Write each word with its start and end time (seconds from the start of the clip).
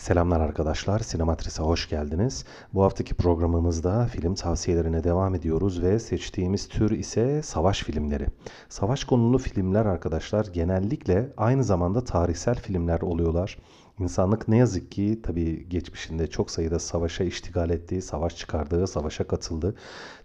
Selamlar 0.00 0.40
arkadaşlar, 0.40 0.98
Sinematris'e 0.98 1.62
hoş 1.62 1.88
geldiniz. 1.88 2.44
Bu 2.74 2.82
haftaki 2.82 3.14
programımızda 3.14 4.06
film 4.06 4.34
tavsiyelerine 4.34 5.04
devam 5.04 5.34
ediyoruz 5.34 5.82
ve 5.82 5.98
seçtiğimiz 5.98 6.68
tür 6.68 6.90
ise 6.90 7.42
savaş 7.42 7.82
filmleri. 7.82 8.26
Savaş 8.68 9.04
konulu 9.04 9.38
filmler 9.38 9.86
arkadaşlar 9.86 10.46
genellikle 10.46 11.32
aynı 11.36 11.64
zamanda 11.64 12.04
tarihsel 12.04 12.54
filmler 12.54 13.00
oluyorlar. 13.00 13.58
İnsanlık 13.98 14.48
ne 14.48 14.56
yazık 14.56 14.92
ki 14.92 15.20
tabii 15.22 15.68
geçmişinde 15.68 16.26
çok 16.26 16.50
sayıda 16.50 16.78
savaşa 16.78 17.24
iştigal 17.24 17.70
ettiği, 17.70 18.02
savaş 18.02 18.36
çıkardığı, 18.36 18.86
savaşa 18.86 19.24
katıldı. 19.24 19.74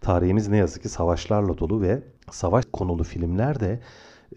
Tarihimiz 0.02 0.48
ne 0.48 0.58
yazık 0.58 0.84
ki 0.84 0.90
savaşlarla 0.90 1.58
dolu 1.58 1.82
ve 1.82 2.04
savaş 2.32 2.66
konulu 2.74 3.04
filmler 3.04 3.60
de 3.60 3.80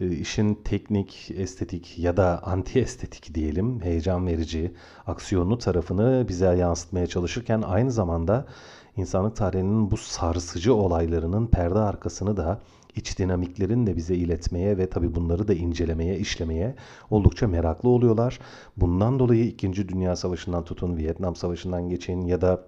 işin 0.00 0.54
teknik, 0.54 1.30
estetik 1.36 1.98
ya 1.98 2.16
da 2.16 2.40
anti 2.44 2.80
estetik 2.80 3.34
diyelim 3.34 3.80
heyecan 3.80 4.26
verici, 4.26 4.72
aksiyonlu 5.06 5.58
tarafını 5.58 6.26
bize 6.28 6.46
yansıtmaya 6.46 7.06
çalışırken 7.06 7.62
aynı 7.62 7.92
zamanda 7.92 8.46
insanlık 8.96 9.36
tarihinin 9.36 9.90
bu 9.90 9.96
sarsıcı 9.96 10.74
olaylarının 10.74 11.46
perde 11.46 11.78
arkasını 11.78 12.36
da 12.36 12.60
iç 12.96 13.18
dinamiklerini 13.18 13.86
de 13.86 13.96
bize 13.96 14.14
iletmeye 14.14 14.78
ve 14.78 14.90
tabi 14.90 15.14
bunları 15.14 15.48
da 15.48 15.54
incelemeye, 15.54 16.18
işlemeye 16.18 16.74
oldukça 17.10 17.48
meraklı 17.48 17.88
oluyorlar. 17.88 18.38
Bundan 18.76 19.18
dolayı 19.18 19.44
2. 19.44 19.88
Dünya 19.88 20.16
Savaşı'ndan 20.16 20.64
tutun, 20.64 20.96
Vietnam 20.96 21.36
Savaşı'ndan 21.36 21.88
geçin 21.88 22.26
ya 22.26 22.40
da 22.40 22.64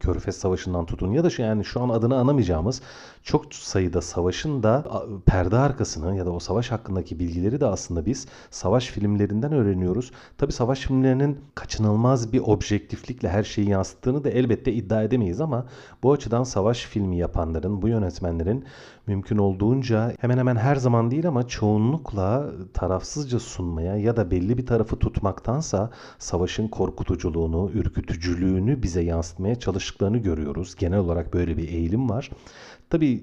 Körfez 0.00 0.36
Savaşı'ndan 0.36 0.86
tutun 0.86 1.12
ya 1.12 1.24
da 1.24 1.30
şu 1.30 1.42
yani 1.42 1.64
şu 1.64 1.80
an 1.80 1.88
adını 1.88 2.16
anamayacağımız 2.16 2.82
çok 3.24 3.54
sayıda 3.54 4.00
savaşın 4.00 4.62
da 4.62 4.84
perde 5.26 5.56
arkasını 5.56 6.16
ya 6.16 6.26
da 6.26 6.30
o 6.30 6.40
savaş 6.40 6.70
hakkındaki 6.70 7.18
bilgileri 7.18 7.60
de 7.60 7.66
aslında 7.66 8.06
biz 8.06 8.26
savaş 8.50 8.86
filmlerinden 8.86 9.52
öğreniyoruz. 9.52 10.10
Tabi 10.38 10.52
savaş 10.52 10.80
filmlerinin 10.80 11.38
kaçınılmaz 11.54 12.32
bir 12.32 12.40
objektiflikle 12.40 13.28
her 13.28 13.42
şeyi 13.44 13.68
yansıttığını 13.68 14.24
da 14.24 14.30
elbette 14.30 14.72
iddia 14.72 15.02
edemeyiz 15.02 15.40
ama 15.40 15.66
bu 16.02 16.12
açıdan 16.12 16.42
savaş 16.42 16.84
filmi 16.84 17.16
yapanların, 17.16 17.82
bu 17.82 17.88
yönetmenlerin 17.88 18.64
mümkün 19.06 19.38
olduğunca 19.38 20.12
hemen 20.20 20.38
hemen 20.38 20.56
her 20.56 20.76
zaman 20.76 21.10
değil 21.10 21.28
ama 21.28 21.48
çoğunlukla 21.48 22.50
tarafsızca 22.74 23.38
sunmaya 23.38 23.96
ya 23.96 24.16
da 24.16 24.30
belli 24.30 24.58
bir 24.58 24.66
tarafı 24.66 24.96
tutmaktansa 24.98 25.90
savaşın 26.18 26.68
korkutuculuğunu, 26.68 27.70
ürkütücülüğünü 27.74 28.82
bize 28.82 29.02
yansıtmaya 29.02 29.54
çalıştıklarını 29.54 30.18
görüyoruz. 30.18 30.74
Genel 30.74 30.98
olarak 30.98 31.34
böyle 31.34 31.56
bir 31.56 31.68
eğilim 31.68 32.10
var. 32.10 32.30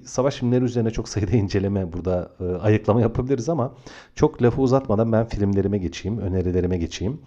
Savaş 0.04 0.36
filmleri 0.36 0.64
üzerine 0.64 0.90
çok 0.90 1.08
sayıda 1.08 1.36
inceleme 1.36 1.92
burada 1.92 2.30
e, 2.40 2.44
ayıklama 2.44 3.00
yapabiliriz 3.00 3.48
ama 3.48 3.74
çok 4.14 4.42
lafı 4.42 4.62
uzatmadan 4.62 5.12
ben 5.12 5.26
filmlerime 5.26 5.78
geçeyim, 5.78 6.18
önerilerime 6.18 6.78
geçeyim. 6.78 7.20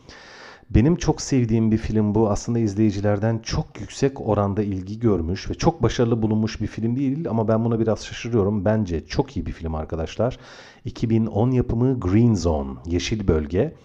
Benim 0.69 0.95
çok 0.95 1.21
sevdiğim 1.21 1.71
bir 1.71 1.77
film 1.77 2.15
bu. 2.15 2.29
Aslında 2.29 2.59
izleyicilerden 2.59 3.39
çok 3.39 3.65
yüksek 3.79 4.21
oranda 4.21 4.63
ilgi 4.63 4.99
görmüş 4.99 5.49
ve 5.49 5.53
çok 5.53 5.83
başarılı 5.83 6.21
bulunmuş 6.21 6.61
bir 6.61 6.67
film 6.67 6.95
değil 6.95 7.29
ama 7.29 7.47
ben 7.47 7.65
buna 7.65 7.79
biraz 7.79 8.05
şaşırıyorum. 8.05 8.65
Bence 8.65 9.05
çok 9.05 9.37
iyi 9.37 9.45
bir 9.45 9.51
film 9.51 9.75
arkadaşlar. 9.75 10.39
2010 10.85 11.51
yapımı 11.51 11.99
Green 11.99 12.33
Zone, 12.33 12.69
Yeşil 12.85 13.27
Bölge. 13.27 13.75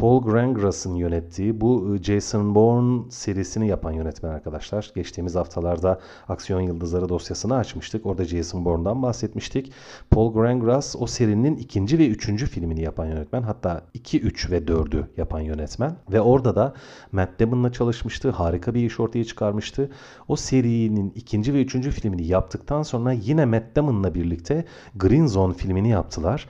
Paul 0.00 0.22
Greengrass'ın 0.22 0.94
yönettiği 0.94 1.60
bu 1.60 1.94
e, 1.94 2.02
Jason 2.02 2.54
Bourne 2.54 3.10
serisini 3.10 3.68
yapan 3.68 3.92
yönetmen 3.92 4.30
arkadaşlar. 4.30 4.92
Geçtiğimiz 4.94 5.34
haftalarda 5.34 6.00
Aksiyon 6.28 6.60
Yıldızları 6.60 7.08
dosyasını 7.08 7.56
açmıştık. 7.56 8.06
Orada 8.06 8.24
Jason 8.24 8.64
Bourne'dan 8.64 9.02
bahsetmiştik. 9.02 9.72
Paul 10.10 10.32
Greengrass 10.34 10.96
o 10.98 11.06
serinin 11.06 11.56
ikinci 11.56 11.98
ve 11.98 12.08
üçüncü 12.08 12.46
filmini 12.46 12.82
yapan 12.82 13.06
yönetmen. 13.06 13.42
Hatta 13.42 13.82
2, 13.94 14.20
3 14.20 14.50
ve 14.50 14.58
4'ü 14.58 15.04
yapan 15.16 15.40
yönetmen. 15.40 15.96
Ve 16.12 16.20
orada 16.20 16.56
da 16.56 16.74
Matt 17.12 17.40
Damon'la 17.40 17.72
çalışmıştı. 17.72 18.30
Harika 18.30 18.74
bir 18.74 18.86
iş 18.86 19.00
ortaya 19.00 19.24
çıkarmıştı. 19.24 19.90
O 20.28 20.36
serinin 20.36 21.12
ikinci 21.16 21.54
ve 21.54 21.62
üçüncü 21.62 21.90
filmini 21.90 22.26
yaptıktan 22.26 22.82
sonra 22.82 23.12
yine 23.12 23.44
Matt 23.44 23.76
Damon'la 23.76 24.14
birlikte 24.14 24.64
Green 24.96 25.26
Zone 25.26 25.54
filmini 25.54 25.88
yaptılar. 25.88 26.46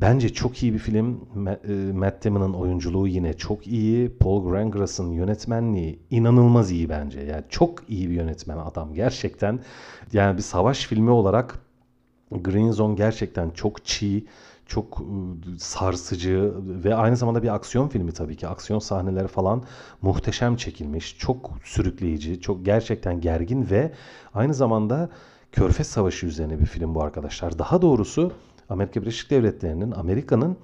Bence 0.00 0.28
çok 0.32 0.62
iyi 0.62 0.72
bir 0.72 0.78
film. 0.78 1.20
E, 1.46 1.92
Matt 1.92 2.24
Damon'ın 2.24 2.54
oyunculuğu 2.54 3.08
yine 3.08 3.32
çok 3.32 3.66
iyi. 3.66 4.16
Paul 4.16 4.50
Greengrass'ın 4.50 5.12
yönetmenliği 5.12 5.98
inanılmaz 6.10 6.70
iyi 6.70 6.88
bence. 6.88 7.20
Yani 7.20 7.44
çok 7.48 7.90
iyi 7.90 8.10
bir 8.10 8.14
yönetmen 8.14 8.58
adam 8.58 8.94
gerçekten. 8.94 9.60
Yani 10.12 10.36
bir 10.36 10.42
savaş 10.42 10.86
filmi 10.86 11.10
olarak 11.10 11.58
Green 12.30 12.70
Zone 12.70 12.94
gerçekten 12.94 13.50
çok 13.50 13.84
çiğ, 13.84 14.24
çok 14.66 15.00
e, 15.00 15.58
sarsıcı 15.58 16.52
ve 16.84 16.94
aynı 16.94 17.16
zamanda 17.16 17.42
bir 17.42 17.54
aksiyon 17.54 17.88
filmi 17.88 18.12
tabii 18.12 18.36
ki. 18.36 18.48
Aksiyon 18.48 18.78
sahneleri 18.78 19.28
falan 19.28 19.62
muhteşem 20.02 20.56
çekilmiş. 20.56 21.18
Çok 21.18 21.50
sürükleyici, 21.64 22.40
çok 22.40 22.64
gerçekten 22.64 23.20
gergin 23.20 23.70
ve 23.70 23.92
aynı 24.34 24.54
zamanda 24.54 25.10
Körfez 25.52 25.86
Savaşı 25.86 26.26
üzerine 26.26 26.60
bir 26.60 26.66
film 26.66 26.94
bu 26.94 27.02
arkadaşlar. 27.02 27.58
Daha 27.58 27.82
doğrusu 27.82 28.32
Amerika 28.70 29.02
Birleşik 29.02 29.30
Devletleri'nin, 29.30 29.90
Amerika'nın 29.90 30.56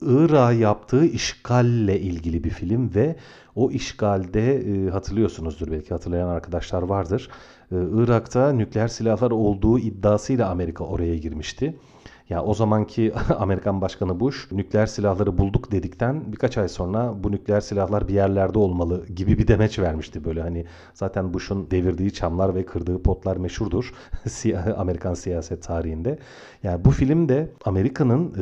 Irak'a 0.00 0.52
yaptığı 0.52 1.04
işgalle 1.04 2.00
ilgili 2.00 2.44
bir 2.44 2.50
film 2.50 2.94
ve 2.94 3.16
o 3.54 3.70
işgalde 3.70 4.54
e, 4.56 4.90
hatırlıyorsunuzdur 4.90 5.70
belki 5.70 5.88
hatırlayan 5.88 6.28
arkadaşlar 6.28 6.82
vardır. 6.82 7.30
E, 7.72 7.76
Irak'ta 7.92 8.52
nükleer 8.52 8.88
silahlar 8.88 9.30
olduğu 9.30 9.78
iddiasıyla 9.78 10.50
Amerika 10.50 10.84
oraya 10.84 11.16
girmişti. 11.16 11.76
Ya 12.30 12.42
o 12.42 12.54
zamanki 12.54 13.12
Amerikan 13.38 13.80
Başkanı 13.80 14.20
Bush 14.20 14.52
nükleer 14.52 14.86
silahları 14.86 15.38
bulduk 15.38 15.72
dedikten 15.72 16.32
birkaç 16.32 16.58
ay 16.58 16.68
sonra 16.68 17.14
bu 17.24 17.32
nükleer 17.32 17.60
silahlar 17.60 18.08
bir 18.08 18.14
yerlerde 18.14 18.58
olmalı 18.58 19.06
gibi 19.06 19.38
bir 19.38 19.48
demeç 19.48 19.78
vermişti 19.78 20.24
böyle 20.24 20.42
hani 20.42 20.64
zaten 20.94 21.34
Bush'un 21.34 21.70
devirdiği 21.70 22.12
çamlar 22.12 22.54
ve 22.54 22.66
kırdığı 22.66 23.02
potlar 23.02 23.36
meşhurdur 23.36 23.94
Amerikan 24.76 25.14
siyaset 25.14 25.62
tarihinde. 25.62 26.18
Yani 26.62 26.84
bu 26.84 26.90
film 26.90 27.28
de 27.28 27.50
Amerika'nın 27.64 28.34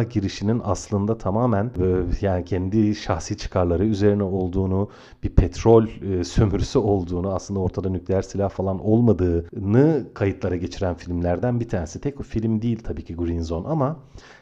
e, 0.00 0.04
girişinin 0.04 0.60
aslında 0.64 1.18
tamamen 1.18 1.64
e, 1.64 2.02
yani 2.20 2.44
kendi 2.44 2.94
şahsi 2.94 3.36
çıkarları 3.36 3.84
üzerine 3.84 4.22
olduğunu, 4.22 4.88
bir 5.22 5.28
petrol 5.28 5.86
e, 5.86 6.24
sömürüsü 6.24 6.78
olduğunu, 6.78 7.34
aslında 7.34 7.60
ortada 7.60 7.88
nükleer 7.88 8.22
silah 8.22 8.50
falan 8.50 8.78
olmadığını 8.78 10.06
kayıtlara 10.14 10.56
geçiren 10.56 10.94
filmlerden 10.94 11.60
bir 11.60 11.68
tanesi. 11.68 12.00
Tek 12.00 12.22
film 12.22 12.62
değil 12.62 12.78
tabii 12.84 13.04
ki 13.04 13.14
Green 13.24 13.42
Zone 13.42 13.68
ama 13.68 13.96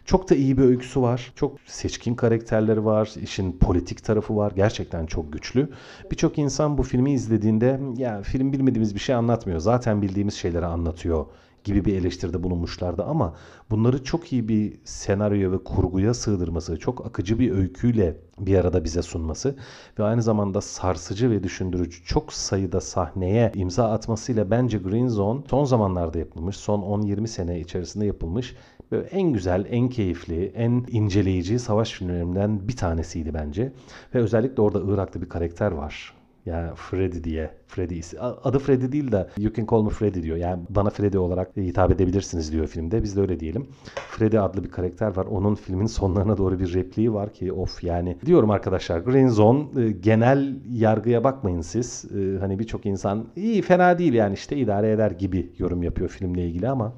çok 0.04 0.30
da 0.30 0.34
iyi 0.34 0.58
bir 0.58 0.62
öyküsü 0.62 1.02
var. 1.02 1.32
Çok 1.36 1.56
seçkin 1.66 2.14
karakterleri 2.14 2.84
var. 2.84 3.12
İşin 3.22 3.52
politik 3.52 4.04
tarafı 4.04 4.36
var. 4.36 4.52
Gerçekten 4.56 5.06
çok 5.06 5.32
güçlü. 5.32 5.70
Birçok 6.10 6.38
insan 6.38 6.78
bu 6.78 6.82
filmi 6.82 7.12
izlediğinde 7.12 7.80
ya 7.96 8.22
film 8.22 8.52
bilmediğimiz 8.52 8.94
bir 8.94 9.00
şey 9.00 9.14
anlatmıyor. 9.14 9.60
Zaten 9.60 10.02
bildiğimiz 10.02 10.34
şeyleri 10.34 10.66
anlatıyor 10.66 11.26
gibi 11.64 11.84
bir 11.84 11.94
eleştiride 11.94 12.42
bulunmuşlardı 12.42 13.04
ama 13.04 13.34
bunları 13.70 14.04
çok 14.04 14.32
iyi 14.32 14.48
bir 14.48 14.80
senaryo 14.84 15.52
ve 15.52 15.64
kurguya 15.64 16.14
sığdırması, 16.14 16.78
çok 16.78 17.06
akıcı 17.06 17.38
bir 17.38 17.52
öyküyle 17.52 18.16
bir 18.38 18.58
arada 18.58 18.84
bize 18.84 19.02
sunması 19.02 19.56
ve 19.98 20.04
aynı 20.04 20.22
zamanda 20.22 20.60
sarsıcı 20.60 21.30
ve 21.30 21.42
düşündürücü 21.42 22.04
çok 22.04 22.32
sayıda 22.32 22.80
sahneye 22.80 23.52
imza 23.54 23.90
atmasıyla 23.90 24.50
bence 24.50 24.78
Green 24.78 25.08
Zone 25.08 25.42
son 25.50 25.64
zamanlarda 25.64 26.18
yapılmış, 26.18 26.56
son 26.56 26.80
10-20 26.80 27.26
sene 27.26 27.60
içerisinde 27.60 28.06
yapılmış 28.06 28.56
böyle 28.90 29.06
en 29.06 29.32
güzel, 29.32 29.66
en 29.70 29.88
keyifli, 29.88 30.52
en 30.54 30.86
inceleyici 30.90 31.58
savaş 31.58 31.92
filmlerinden 31.92 32.68
bir 32.68 32.76
tanesiydi 32.76 33.34
bence. 33.34 33.72
Ve 34.14 34.18
özellikle 34.18 34.62
orada 34.62 34.94
Irak'ta 34.94 35.22
bir 35.22 35.28
karakter 35.28 35.72
var. 35.72 36.14
Yani 36.46 36.70
Freddy 36.74 37.24
diye. 37.24 37.59
Freddy 37.70 38.00
adı 38.20 38.58
Freddy 38.58 38.92
değil 38.92 39.12
de 39.12 39.28
You 39.38 39.52
Can 39.52 39.66
Call 39.70 39.82
Me 39.82 39.90
Freddy 39.90 40.22
diyor. 40.22 40.36
Yani 40.36 40.62
bana 40.68 40.90
Freddy 40.90 41.18
olarak 41.18 41.56
hitap 41.56 41.90
edebilirsiniz 41.90 42.52
diyor 42.52 42.66
filmde. 42.66 43.02
Biz 43.02 43.16
de 43.16 43.20
öyle 43.20 43.40
diyelim. 43.40 43.66
Freddy 44.10 44.38
adlı 44.38 44.64
bir 44.64 44.70
karakter 44.70 45.16
var. 45.16 45.26
Onun 45.26 45.54
filmin 45.54 45.86
sonlarına 45.86 46.38
doğru 46.38 46.58
bir 46.58 46.74
repliği 46.74 47.12
var 47.12 47.32
ki 47.32 47.52
of 47.52 47.84
yani. 47.84 48.16
Diyorum 48.26 48.50
arkadaşlar 48.50 48.98
Green 48.98 49.28
Zone 49.28 49.64
e, 49.76 49.90
genel 49.90 50.56
yargıya 50.70 51.24
bakmayın 51.24 51.60
siz. 51.60 52.04
E, 52.04 52.38
hani 52.38 52.58
birçok 52.58 52.86
insan 52.86 53.26
iyi 53.36 53.62
fena 53.62 53.98
değil 53.98 54.12
yani 54.12 54.34
işte 54.34 54.56
idare 54.56 54.92
eder 54.92 55.10
gibi 55.10 55.52
yorum 55.58 55.82
yapıyor 55.82 56.08
filmle 56.08 56.46
ilgili 56.46 56.68
ama 56.68 56.92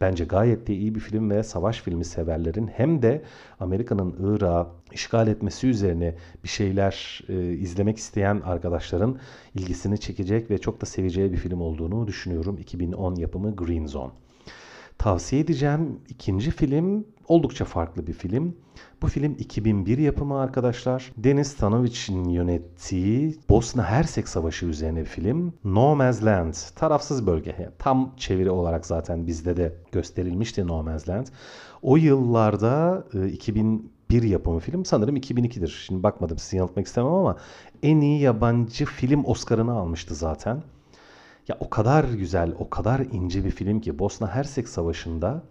bence 0.00 0.24
gayet 0.24 0.66
de 0.66 0.74
iyi 0.74 0.94
bir 0.94 1.00
film 1.00 1.30
ve 1.30 1.42
savaş 1.42 1.82
filmi 1.82 2.04
severlerin 2.04 2.66
hem 2.66 3.02
de 3.02 3.22
Amerika'nın 3.60 4.16
Irak'ı 4.20 4.78
işgal 4.92 5.28
etmesi 5.28 5.66
üzerine 5.66 6.14
bir 6.44 6.48
şeyler 6.48 7.20
e, 7.28 7.52
izlemek 7.52 7.96
isteyen 7.96 8.40
arkadaşların 8.44 9.18
ilgisini 9.54 9.98
çekecek 10.18 10.50
ve 10.50 10.58
çok 10.58 10.80
da 10.80 10.86
seveceği 10.86 11.32
bir 11.32 11.36
film 11.36 11.60
olduğunu 11.60 12.06
düşünüyorum. 12.06 12.58
2010 12.58 13.14
yapımı 13.14 13.56
Green 13.56 13.86
Zone. 13.86 14.12
Tavsiye 14.98 15.42
edeceğim 15.42 16.00
ikinci 16.08 16.50
film 16.50 17.04
oldukça 17.28 17.64
farklı 17.64 18.06
bir 18.06 18.12
film. 18.12 18.56
Bu 19.02 19.06
film 19.06 19.36
2001 19.38 19.98
yapımı 19.98 20.40
arkadaşlar. 20.40 21.12
Deniz 21.16 21.46
Stanovic'in 21.46 22.28
yönettiği 22.28 23.36
Bosna 23.48 23.84
Hersek 23.84 24.28
Savaşı 24.28 24.66
üzerine 24.66 25.00
bir 25.00 25.04
film. 25.04 25.52
No 25.64 25.96
Man's 25.96 26.24
Land, 26.24 26.54
tarafsız 26.76 27.26
bölge. 27.26 27.70
Tam 27.78 28.14
çeviri 28.16 28.50
olarak 28.50 28.86
zaten 28.86 29.26
bizde 29.26 29.56
de 29.56 29.74
gösterilmişti 29.92 30.66
No 30.66 30.82
Man's 30.82 31.08
Land. 31.08 31.26
O 31.82 31.96
yıllarda 31.96 33.04
2000 33.32 33.92
2001 34.08 34.22
yapımı 34.22 34.60
film. 34.60 34.84
Sanırım 34.84 35.16
2002'dir. 35.16 35.82
Şimdi 35.86 36.02
bakmadım 36.02 36.38
sizi 36.38 36.56
yanıltmak 36.56 36.86
istemem 36.86 37.12
ama 37.12 37.36
en 37.82 38.00
iyi 38.00 38.20
yabancı 38.20 38.84
film 38.84 39.24
Oscar'ını 39.24 39.72
almıştı 39.72 40.14
zaten. 40.14 40.62
Ya 41.48 41.56
o 41.60 41.70
kadar 41.70 42.04
güzel, 42.04 42.54
o 42.58 42.70
kadar 42.70 43.00
ince 43.00 43.44
bir 43.44 43.50
film 43.50 43.80
ki 43.80 43.98
Bosna 43.98 44.34
Hersek 44.34 44.68
Savaşı'nda 44.68 45.42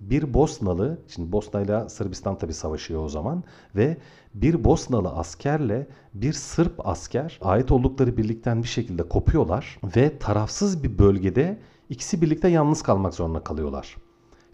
bir 0.00 0.34
Bosnalı, 0.34 0.98
şimdi 1.08 1.32
Bosna 1.32 1.60
ile 1.60 1.88
Sırbistan 1.88 2.38
tabi 2.38 2.54
savaşıyor 2.54 3.04
o 3.04 3.08
zaman 3.08 3.44
ve 3.76 3.96
bir 4.34 4.64
Bosnalı 4.64 5.08
askerle 5.08 5.86
bir 6.14 6.32
Sırp 6.32 6.86
asker 6.88 7.38
ait 7.42 7.72
oldukları 7.72 8.16
birlikten 8.16 8.62
bir 8.62 8.68
şekilde 8.68 9.02
kopuyorlar 9.02 9.78
ve 9.96 10.18
tarafsız 10.18 10.84
bir 10.84 10.98
bölgede 10.98 11.58
ikisi 11.88 12.22
birlikte 12.22 12.48
yalnız 12.48 12.82
kalmak 12.82 13.14
zorunda 13.14 13.44
kalıyorlar. 13.44 13.96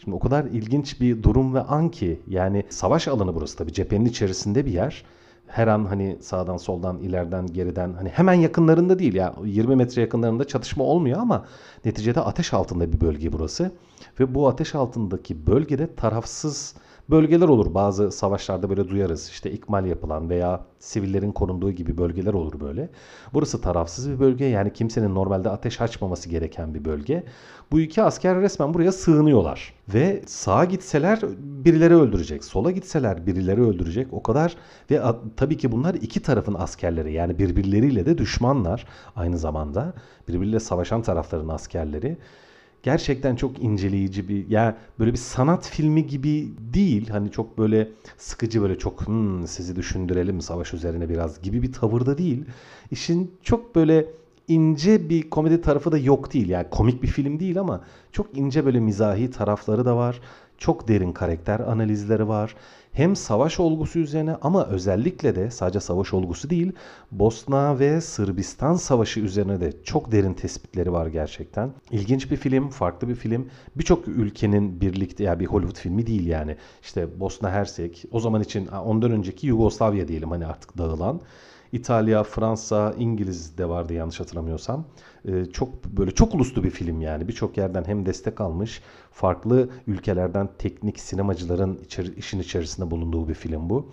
Şimdi 0.04 0.16
o 0.16 0.18
kadar 0.18 0.44
ilginç 0.44 1.00
bir 1.00 1.22
durum 1.22 1.54
ve 1.54 1.60
an 1.60 1.88
ki 1.88 2.20
yani 2.28 2.64
savaş 2.68 3.08
alanı 3.08 3.34
burası 3.34 3.56
tabi 3.56 3.72
cephenin 3.72 4.04
içerisinde 4.04 4.66
bir 4.66 4.72
yer. 4.72 5.04
Her 5.46 5.66
an 5.66 5.84
hani 5.84 6.16
sağdan 6.20 6.56
soldan 6.56 6.98
ileriden 6.98 7.46
geriden 7.46 7.92
hani 7.92 8.08
hemen 8.08 8.32
yakınlarında 8.32 8.98
değil 8.98 9.14
ya 9.14 9.34
20 9.44 9.76
metre 9.76 10.02
yakınlarında 10.02 10.44
çatışma 10.46 10.84
olmuyor 10.84 11.20
ama 11.20 11.46
neticede 11.84 12.20
ateş 12.20 12.54
altında 12.54 12.92
bir 12.92 13.00
bölge 13.00 13.32
burası. 13.32 13.72
Ve 14.20 14.34
bu 14.34 14.48
ateş 14.48 14.74
altındaki 14.74 15.46
bölgede 15.46 15.94
tarafsız 15.94 16.74
bölgeler 17.10 17.48
olur. 17.48 17.74
Bazı 17.74 18.10
savaşlarda 18.10 18.70
böyle 18.70 18.88
duyarız. 18.88 19.28
İşte 19.28 19.50
ikmal 19.50 19.86
yapılan 19.86 20.30
veya 20.30 20.60
sivillerin 20.78 21.32
korunduğu 21.32 21.70
gibi 21.70 21.98
bölgeler 21.98 22.34
olur 22.34 22.60
böyle. 22.60 22.88
Burası 23.32 23.60
tarafsız 23.60 24.10
bir 24.10 24.20
bölge. 24.20 24.44
Yani 24.44 24.72
kimsenin 24.72 25.14
normalde 25.14 25.50
ateş 25.50 25.80
açmaması 25.80 26.28
gereken 26.28 26.74
bir 26.74 26.84
bölge. 26.84 27.24
Bu 27.72 27.80
iki 27.80 28.02
asker 28.02 28.40
resmen 28.40 28.74
buraya 28.74 28.92
sığınıyorlar. 28.92 29.74
Ve 29.94 30.22
sağa 30.26 30.64
gitseler 30.64 31.20
birileri 31.38 31.94
öldürecek. 31.94 32.44
Sola 32.44 32.70
gitseler 32.70 33.26
birileri 33.26 33.62
öldürecek. 33.62 34.12
O 34.12 34.22
kadar 34.22 34.56
ve 34.90 35.02
tabii 35.36 35.56
ki 35.56 35.72
bunlar 35.72 35.94
iki 35.94 36.22
tarafın 36.22 36.54
askerleri. 36.54 37.12
Yani 37.12 37.38
birbirleriyle 37.38 38.06
de 38.06 38.18
düşmanlar 38.18 38.86
aynı 39.16 39.38
zamanda. 39.38 39.92
Birbiriyle 40.28 40.60
savaşan 40.60 41.02
tarafların 41.02 41.48
askerleri 41.48 42.18
gerçekten 42.88 43.36
çok 43.36 43.62
inceleyici 43.62 44.28
bir 44.28 44.48
ya 44.48 44.76
böyle 44.98 45.12
bir 45.12 45.18
sanat 45.18 45.68
filmi 45.68 46.06
gibi 46.06 46.48
değil. 46.74 47.08
Hani 47.10 47.30
çok 47.30 47.58
böyle 47.58 47.88
sıkıcı 48.16 48.62
böyle 48.62 48.78
çok 48.78 49.06
hmm, 49.06 49.46
sizi 49.46 49.76
düşündürelim 49.76 50.40
savaş 50.40 50.74
üzerine 50.74 51.08
biraz 51.08 51.42
gibi 51.42 51.62
bir 51.62 51.72
tavırda 51.72 52.18
değil. 52.18 52.44
İşin 52.90 53.30
çok 53.42 53.74
böyle 53.74 54.06
ince 54.48 55.08
bir 55.08 55.30
komedi 55.30 55.60
tarafı 55.60 55.92
da 55.92 55.98
yok 55.98 56.34
değil. 56.34 56.48
Yani 56.48 56.66
komik 56.70 57.02
bir 57.02 57.08
film 57.08 57.40
değil 57.40 57.60
ama 57.60 57.84
çok 58.12 58.38
ince 58.38 58.64
böyle 58.64 58.80
mizahi 58.80 59.30
tarafları 59.30 59.84
da 59.84 59.96
var. 59.96 60.20
Çok 60.58 60.88
derin 60.88 61.12
karakter 61.12 61.60
analizleri 61.60 62.28
var 62.28 62.54
hem 62.92 63.16
savaş 63.16 63.60
olgusu 63.60 63.98
üzerine 63.98 64.36
ama 64.42 64.66
özellikle 64.66 65.36
de 65.36 65.50
sadece 65.50 65.80
savaş 65.80 66.14
olgusu 66.14 66.50
değil 66.50 66.72
Bosna 67.12 67.78
ve 67.78 68.00
Sırbistan 68.00 68.74
savaşı 68.74 69.20
üzerine 69.20 69.60
de 69.60 69.72
çok 69.84 70.12
derin 70.12 70.34
tespitleri 70.34 70.92
var 70.92 71.06
gerçekten. 71.06 71.70
İlginç 71.90 72.30
bir 72.30 72.36
film, 72.36 72.68
farklı 72.68 73.08
bir 73.08 73.14
film. 73.14 73.50
Birçok 73.76 74.08
ülkenin 74.08 74.80
birlikte 74.80 75.24
ya 75.24 75.30
yani 75.30 75.40
bir 75.40 75.46
Hollywood 75.46 75.76
filmi 75.76 76.06
değil 76.06 76.26
yani. 76.26 76.56
İşte 76.82 77.20
Bosna 77.20 77.50
Hersek, 77.50 78.04
o 78.10 78.20
zaman 78.20 78.42
için 78.42 78.66
ondan 78.66 79.10
önceki 79.10 79.46
Yugoslavya 79.46 80.08
diyelim 80.08 80.30
hani 80.30 80.46
artık 80.46 80.78
dağılan. 80.78 81.20
İtalya, 81.72 82.22
Fransa, 82.22 82.94
İngiliz 82.98 83.58
de 83.58 83.68
vardı 83.68 83.94
yanlış 83.94 84.20
hatırlamıyorsam. 84.20 84.84
Ee, 85.24 85.46
çok 85.52 85.84
böyle 85.84 86.10
çok 86.10 86.34
uluslu 86.34 86.64
bir 86.64 86.70
film 86.70 87.00
yani. 87.00 87.28
Birçok 87.28 87.56
yerden 87.56 87.84
hem 87.84 88.06
destek 88.06 88.40
almış, 88.40 88.82
farklı 89.12 89.68
ülkelerden 89.86 90.48
teknik 90.58 91.00
sinemacıların 91.00 91.78
içeri, 91.84 92.14
işin 92.14 92.38
içerisinde 92.38 92.90
bulunduğu 92.90 93.28
bir 93.28 93.34
film 93.34 93.70
bu. 93.70 93.90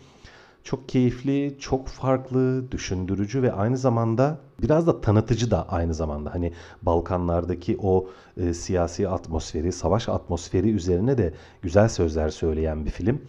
Çok 0.64 0.90
keyifli, 0.90 1.58
çok 1.60 1.88
farklı, 1.88 2.72
düşündürücü 2.72 3.42
ve 3.42 3.54
aynı 3.54 3.78
zamanda 3.78 4.40
biraz 4.62 4.88
da 4.88 5.02
tanıtıcı 5.02 5.52
da 5.52 5.70
aynı 5.70 5.94
zamanda. 5.94 6.34
Hani 6.34 6.54
Balkanlardaki 6.82 7.78
o 7.82 8.10
e, 8.38 8.54
siyasi 8.54 9.10
atmosferi, 9.10 9.72
savaş 9.72 10.10
atmosferi 10.10 10.72
üzerine 10.72 11.18
de 11.18 11.34
güzel 11.62 11.90
sözler 11.90 12.30
söyleyen 12.30 12.86
bir 12.86 12.92
film. 12.92 13.22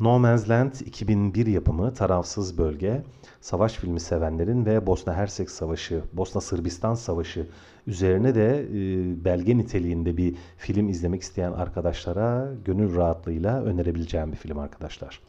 No 0.00 0.18
Man's 0.18 0.48
Land 0.48 0.72
2001 0.86 1.46
yapımı 1.46 1.94
tarafsız 1.94 2.58
bölge 2.58 3.02
savaş 3.40 3.72
filmi 3.72 4.00
sevenlerin 4.00 4.66
ve 4.66 4.86
Bosna 4.86 5.14
Hersek 5.14 5.50
Savaşı, 5.50 6.02
Bosna 6.12 6.40
Sırbistan 6.40 6.94
Savaşı 6.94 7.46
üzerine 7.86 8.34
de 8.34 8.60
e, 8.60 9.24
belge 9.24 9.58
niteliğinde 9.58 10.16
bir 10.16 10.34
film 10.56 10.88
izlemek 10.88 11.22
isteyen 11.22 11.52
arkadaşlara 11.52 12.48
gönül 12.64 12.96
rahatlığıyla 12.96 13.62
önerebileceğim 13.62 14.32
bir 14.32 14.36
film 14.36 14.58
arkadaşlar. 14.58 15.20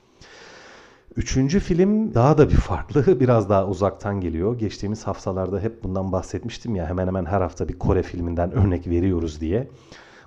Üçüncü 1.16 1.60
film 1.60 2.13
daha 2.13 2.38
da 2.38 2.50
bir 2.50 2.56
farklı, 2.56 3.19
biraz 3.19 3.50
daha 3.50 3.68
uzaktan 3.68 4.21
geliyor. 4.21 4.60
Geçtiğimiz 4.60 5.07
haftalarda 5.07 5.60
hep 5.60 5.83
bundan 5.83 6.12
bahsetmiştim 6.12 6.75
ya 6.75 6.88
hemen 6.88 7.07
hemen 7.07 7.25
her 7.25 7.42
hafta 7.42 7.69
bir 7.69 7.80
Kore 7.80 8.04
filminden 8.04 8.51
örnek 8.51 8.88
veriyoruz 8.88 9.42
diye. 9.42 9.68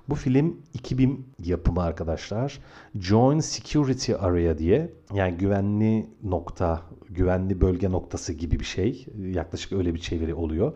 Bu 0.09 0.15
film 0.15 0.57
2000 0.75 1.27
yapımı 1.45 1.83
arkadaşlar. 1.83 2.59
Joint 3.01 3.45
Security 3.45 4.13
Area 4.15 4.59
diye 4.59 4.93
yani 5.15 5.37
güvenli 5.37 6.07
nokta, 6.23 6.83
güvenli 7.11 7.61
bölge 7.61 7.91
noktası 7.91 8.33
gibi 8.33 8.61
bir 8.61 8.65
şey. 8.65 9.07
Yaklaşık 9.19 9.73
öyle 9.73 9.95
bir 9.95 9.99
çeviri 9.99 10.35
oluyor. 10.35 10.73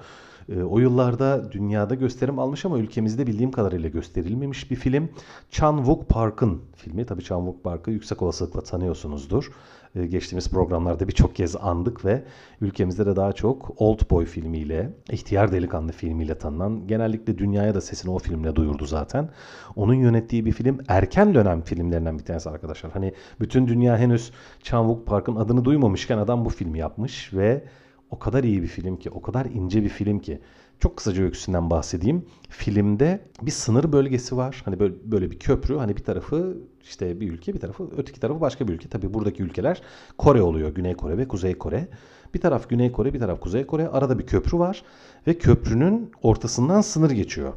E, 0.49 0.63
o 0.63 0.79
yıllarda 0.79 1.53
dünyada 1.53 1.95
gösterim 1.95 2.39
almış 2.39 2.65
ama 2.65 2.79
ülkemizde 2.79 3.27
bildiğim 3.27 3.51
kadarıyla 3.51 3.89
gösterilmemiş 3.89 4.71
bir 4.71 4.77
film. 4.77 5.09
Chan 5.51 5.77
Wook 5.77 6.09
Park'ın 6.09 6.63
filmi. 6.77 7.07
Tabii 7.07 7.25
Chan 7.25 7.39
Wook 7.39 7.65
Park'ı 7.65 7.91
yüksek 7.91 8.23
olasılıkla 8.23 8.61
tanıyorsunuzdur. 8.61 9.51
E, 9.97 10.07
geçtiğimiz 10.07 10.51
programlarda 10.51 11.09
birçok 11.09 11.37
kez 11.37 11.57
andık 11.57 12.05
ve 12.05 12.23
ülkemizde 12.61 13.07
de 13.07 13.17
daha 13.17 13.33
çok 13.33 13.73
Old 13.77 14.11
Boy 14.11 14.25
filmiyle, 14.25 14.91
İhtiyar 15.11 15.53
Delikanlı 15.53 15.93
filmiyle 15.93 16.39
tanınan, 16.39 16.87
genellikle 16.87 17.39
dünyaya 17.39 17.75
da 17.75 17.81
sesini 17.81 18.11
o 18.11 18.19
filmle 18.19 18.57
duyurdu 18.57 18.87
zaten. 18.87 19.29
Onun 19.77 19.95
yönettiği 19.95 20.47
bir 20.47 20.53
film 20.53 20.79
erken 20.89 21.35
dönem 21.35 21.63
filmlerinden 21.63 22.19
bir 22.19 22.25
tanesi 22.25 22.51
arkadaşlar. 22.51 22.93
Hani 22.93 23.13
bütün 23.41 23.67
dünya 23.69 23.99
henüz 23.99 24.33
Chan 24.63 25.05
Park'ın 25.05 25.37
adını 25.37 25.65
duymamışken 25.65 26.19
adam 26.19 26.45
bu 26.45 26.49
filmi 26.49 26.79
yapmış 26.79 27.35
ve 27.35 27.65
o 28.11 28.19
kadar 28.19 28.45
iyi 28.45 28.63
bir 28.63 28.69
film 28.69 28.97
ki, 28.97 29.11
o 29.11 29.23
kadar 29.23 29.47
ince 29.47 29.83
bir 29.83 29.89
film 29.89 30.19
ki. 30.19 30.41
Çok 30.81 30.97
kısaca 30.97 31.23
öyküsünden 31.23 31.71
bahsedeyim. 31.71 32.25
Filmde 32.49 33.21
bir 33.43 33.51
sınır 33.51 33.93
bölgesi 33.93 34.37
var. 34.37 34.63
Hani 34.65 34.81
böyle, 34.81 34.95
böyle 35.05 35.31
bir 35.31 35.39
köprü. 35.39 35.77
Hani 35.77 35.97
bir 35.97 36.05
tarafı 36.05 36.57
işte 36.83 37.21
bir 37.21 37.33
ülke, 37.33 37.55
bir 37.55 37.61
tarafı 37.61 37.91
öteki 37.97 38.21
tarafı 38.21 38.41
başka 38.41 38.69
bir 38.69 38.73
ülke. 38.73 38.89
Tabii 38.89 39.15
buradaki 39.15 39.43
ülkeler 39.43 39.83
Kore 40.19 40.43
oluyor. 40.43 40.75
Güney 40.75 40.95
Kore 40.95 41.19
ve 41.19 41.29
Kuzey 41.29 41.59
Kore. 41.59 41.89
Bir 42.35 42.41
taraf 42.41 42.69
Güney 42.69 42.93
Kore, 42.93 43.15
bir 43.15 43.21
taraf 43.21 43.41
Kuzey 43.41 43.67
Kore. 43.67 43.89
Arada 43.89 44.19
bir 44.19 44.27
köprü 44.27 44.59
var 44.59 44.85
ve 45.27 45.39
köprünün 45.39 46.11
ortasından 46.23 46.81
sınır 46.81 47.11
geçiyor. 47.11 47.53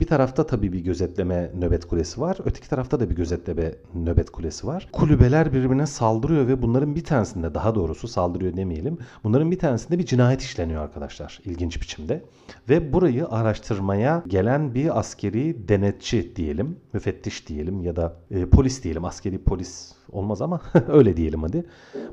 Bir 0.00 0.06
tarafta 0.06 0.46
tabii 0.46 0.72
bir 0.72 0.80
gözetleme 0.80 1.50
nöbet 1.58 1.84
kulesi 1.84 2.20
var. 2.20 2.38
Öteki 2.44 2.68
tarafta 2.68 3.00
da 3.00 3.10
bir 3.10 3.16
gözetleme 3.16 3.72
nöbet 3.94 4.30
kulesi 4.30 4.66
var. 4.66 4.88
Kulübeler 4.92 5.52
birbirine 5.52 5.86
saldırıyor 5.86 6.48
ve 6.48 6.62
bunların 6.62 6.96
bir 6.96 7.04
tanesinde 7.04 7.54
daha 7.54 7.74
doğrusu 7.74 8.08
saldırıyor 8.08 8.56
demeyelim. 8.56 8.98
Bunların 9.24 9.50
bir 9.50 9.58
tanesinde 9.58 9.98
bir 9.98 10.06
cinayet 10.06 10.42
işleniyor 10.42 10.82
arkadaşlar 10.82 11.40
ilginç 11.44 11.82
biçimde. 11.82 12.24
Ve 12.68 12.92
burayı 12.92 13.28
araştırmaya 13.28 14.22
gelen 14.26 14.74
bir 14.74 14.98
askeri 14.98 15.68
denetçi 15.68 16.36
diyelim, 16.36 16.76
müfettiş 16.92 17.48
diyelim 17.48 17.82
ya 17.82 17.96
da 17.96 18.16
e, 18.30 18.46
polis 18.46 18.82
diyelim. 18.82 19.04
Askeri 19.04 19.38
polis 19.38 19.92
olmaz 20.12 20.42
ama 20.42 20.60
öyle 20.88 21.16
diyelim 21.16 21.42
hadi. 21.42 21.64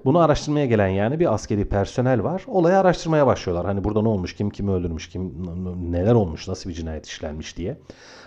Bunu 0.05 0.19
araştırmaya 0.19 0.65
gelen 0.65 0.87
yani 0.87 1.19
bir 1.19 1.33
askeri 1.33 1.65
personel 1.65 2.23
var. 2.23 2.43
Olayı 2.47 2.77
araştırmaya 2.77 3.27
başlıyorlar. 3.27 3.65
Hani 3.65 3.83
burada 3.83 4.01
ne 4.01 4.07
olmuş, 4.07 4.35
kim 4.35 4.49
kimi 4.49 4.71
öldürmüş, 4.71 5.09
kim 5.09 5.33
neler 5.91 6.13
olmuş, 6.13 6.47
nasıl 6.47 6.69
bir 6.69 6.75
cinayet 6.75 7.05
işlenmiş 7.05 7.57
diye. 7.57 7.77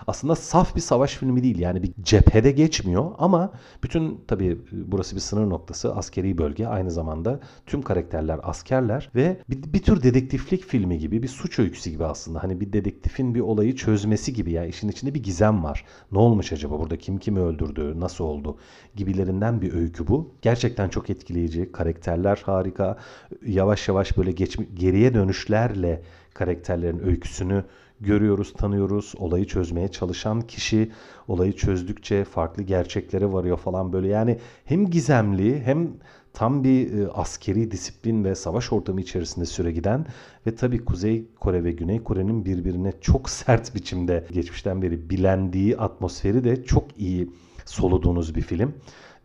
Aslında 0.06 0.34
saf 0.34 0.76
bir 0.76 0.80
savaş 0.80 1.16
filmi 1.16 1.42
değil. 1.42 1.58
Yani 1.58 1.82
bir 1.82 1.92
cephede 2.02 2.50
geçmiyor 2.50 3.10
ama 3.18 3.52
bütün 3.82 4.20
tabii 4.28 4.58
burası 4.72 5.16
bir 5.16 5.20
sınır 5.20 5.50
noktası, 5.50 5.94
askeri 5.94 6.38
bölge 6.38 6.66
aynı 6.66 6.90
zamanda 6.90 7.40
tüm 7.66 7.82
karakterler 7.82 8.40
askerler 8.42 9.10
ve 9.14 9.36
bir, 9.50 9.72
bir 9.72 9.82
tür 9.82 10.02
dedektiflik 10.02 10.64
filmi 10.64 10.98
gibi, 10.98 11.22
bir 11.22 11.28
suç 11.28 11.58
öyküsü 11.58 11.90
gibi 11.90 12.04
aslında. 12.04 12.42
Hani 12.42 12.60
bir 12.60 12.72
dedektifin 12.72 13.34
bir 13.34 13.40
olayı 13.40 13.76
çözmesi 13.76 14.34
gibi 14.34 14.52
ya 14.52 14.64
işin 14.64 14.88
içinde 14.88 15.14
bir 15.14 15.22
gizem 15.22 15.64
var. 15.64 15.84
Ne 16.12 16.18
olmuş 16.18 16.52
acaba 16.52 16.80
burada? 16.80 16.96
Kim 16.96 17.18
kimi 17.18 17.40
öldürdü? 17.40 18.00
Nasıl 18.00 18.24
oldu? 18.24 18.56
gibilerinden 18.96 19.59
bir 19.60 19.74
öykü 19.74 20.06
bu. 20.06 20.34
Gerçekten 20.42 20.88
çok 20.88 21.10
etkileyici. 21.10 21.72
Karakterler 21.72 22.42
harika. 22.46 22.98
Yavaş 23.46 23.88
yavaş 23.88 24.16
böyle 24.16 24.32
geç, 24.32 24.58
geriye 24.74 25.14
dönüşlerle 25.14 26.02
karakterlerin 26.34 26.98
öyküsünü 26.98 27.64
görüyoruz, 28.00 28.52
tanıyoruz. 28.52 29.14
Olayı 29.18 29.46
çözmeye 29.46 29.88
çalışan 29.88 30.40
kişi 30.40 30.92
olayı 31.28 31.52
çözdükçe 31.52 32.24
farklı 32.24 32.62
gerçeklere 32.62 33.32
varıyor 33.32 33.56
falan 33.56 33.92
böyle. 33.92 34.08
Yani 34.08 34.38
hem 34.64 34.90
gizemli 34.90 35.62
hem 35.62 35.88
tam 36.32 36.64
bir 36.64 36.98
e, 36.98 37.08
askeri 37.08 37.70
disiplin 37.70 38.24
ve 38.24 38.34
savaş 38.34 38.72
ortamı 38.72 39.00
içerisinde 39.00 39.46
süre 39.46 39.72
giden 39.72 40.06
ve 40.46 40.54
tabii 40.54 40.84
Kuzey 40.84 41.24
Kore 41.40 41.64
ve 41.64 41.72
Güney 41.72 42.02
Kore'nin 42.02 42.44
birbirine 42.44 42.92
çok 43.00 43.30
sert 43.40 43.74
biçimde 43.74 44.26
geçmişten 44.32 44.82
beri 44.82 45.10
bilendiği 45.10 45.76
atmosferi 45.76 46.44
de 46.44 46.64
çok 46.64 46.84
iyi 46.98 47.30
soluduğunuz 47.64 48.34
bir 48.34 48.42
film. 48.42 48.74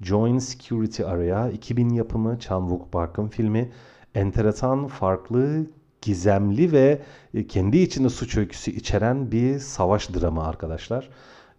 Joint 0.02 0.44
Security 0.44 1.04
Area 1.04 1.50
2000 1.50 1.90
yapımı 1.90 2.40
Chan 2.40 2.62
Wook 2.62 2.92
Park'ın 2.92 3.28
filmi. 3.28 3.72
Enteresan, 4.16 4.88
farklı, 4.88 5.66
gizemli 6.02 6.72
ve 6.72 7.02
e, 7.34 7.48
kendi 7.48 7.78
içinde 7.78 8.10
suç 8.10 8.38
öyküsü 8.38 8.72
içeren 8.72 9.32
bir 9.32 9.60
savaş 9.60 10.10
dramı 10.10 10.44
arkadaşlar. 10.44 11.10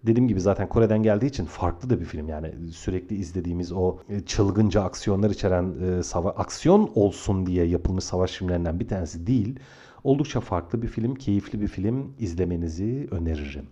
Dediğim 0.06 0.28
gibi 0.28 0.40
zaten 0.40 0.68
Kore'den 0.68 1.02
geldiği 1.02 1.26
için 1.26 1.44
farklı 1.44 1.90
da 1.90 2.00
bir 2.00 2.04
film. 2.04 2.28
Yani 2.28 2.54
sürekli 2.72 3.16
izlediğimiz 3.16 3.72
o 3.72 3.98
e, 4.08 4.20
çılgınca 4.20 4.82
aksiyonlar 4.82 5.30
içeren 5.30 5.74
e, 5.82 6.18
aksiyon 6.36 6.90
olsun 6.94 7.46
diye 7.46 7.64
yapılmış 7.64 8.04
savaş 8.04 8.32
filmlerinden 8.32 8.80
bir 8.80 8.88
tanesi 8.88 9.26
değil. 9.26 9.58
Oldukça 10.04 10.40
farklı 10.40 10.82
bir 10.82 10.88
film, 10.88 11.14
keyifli 11.14 11.60
bir 11.60 11.68
film 11.68 12.12
izlemenizi 12.18 13.08
öneririm. 13.10 13.66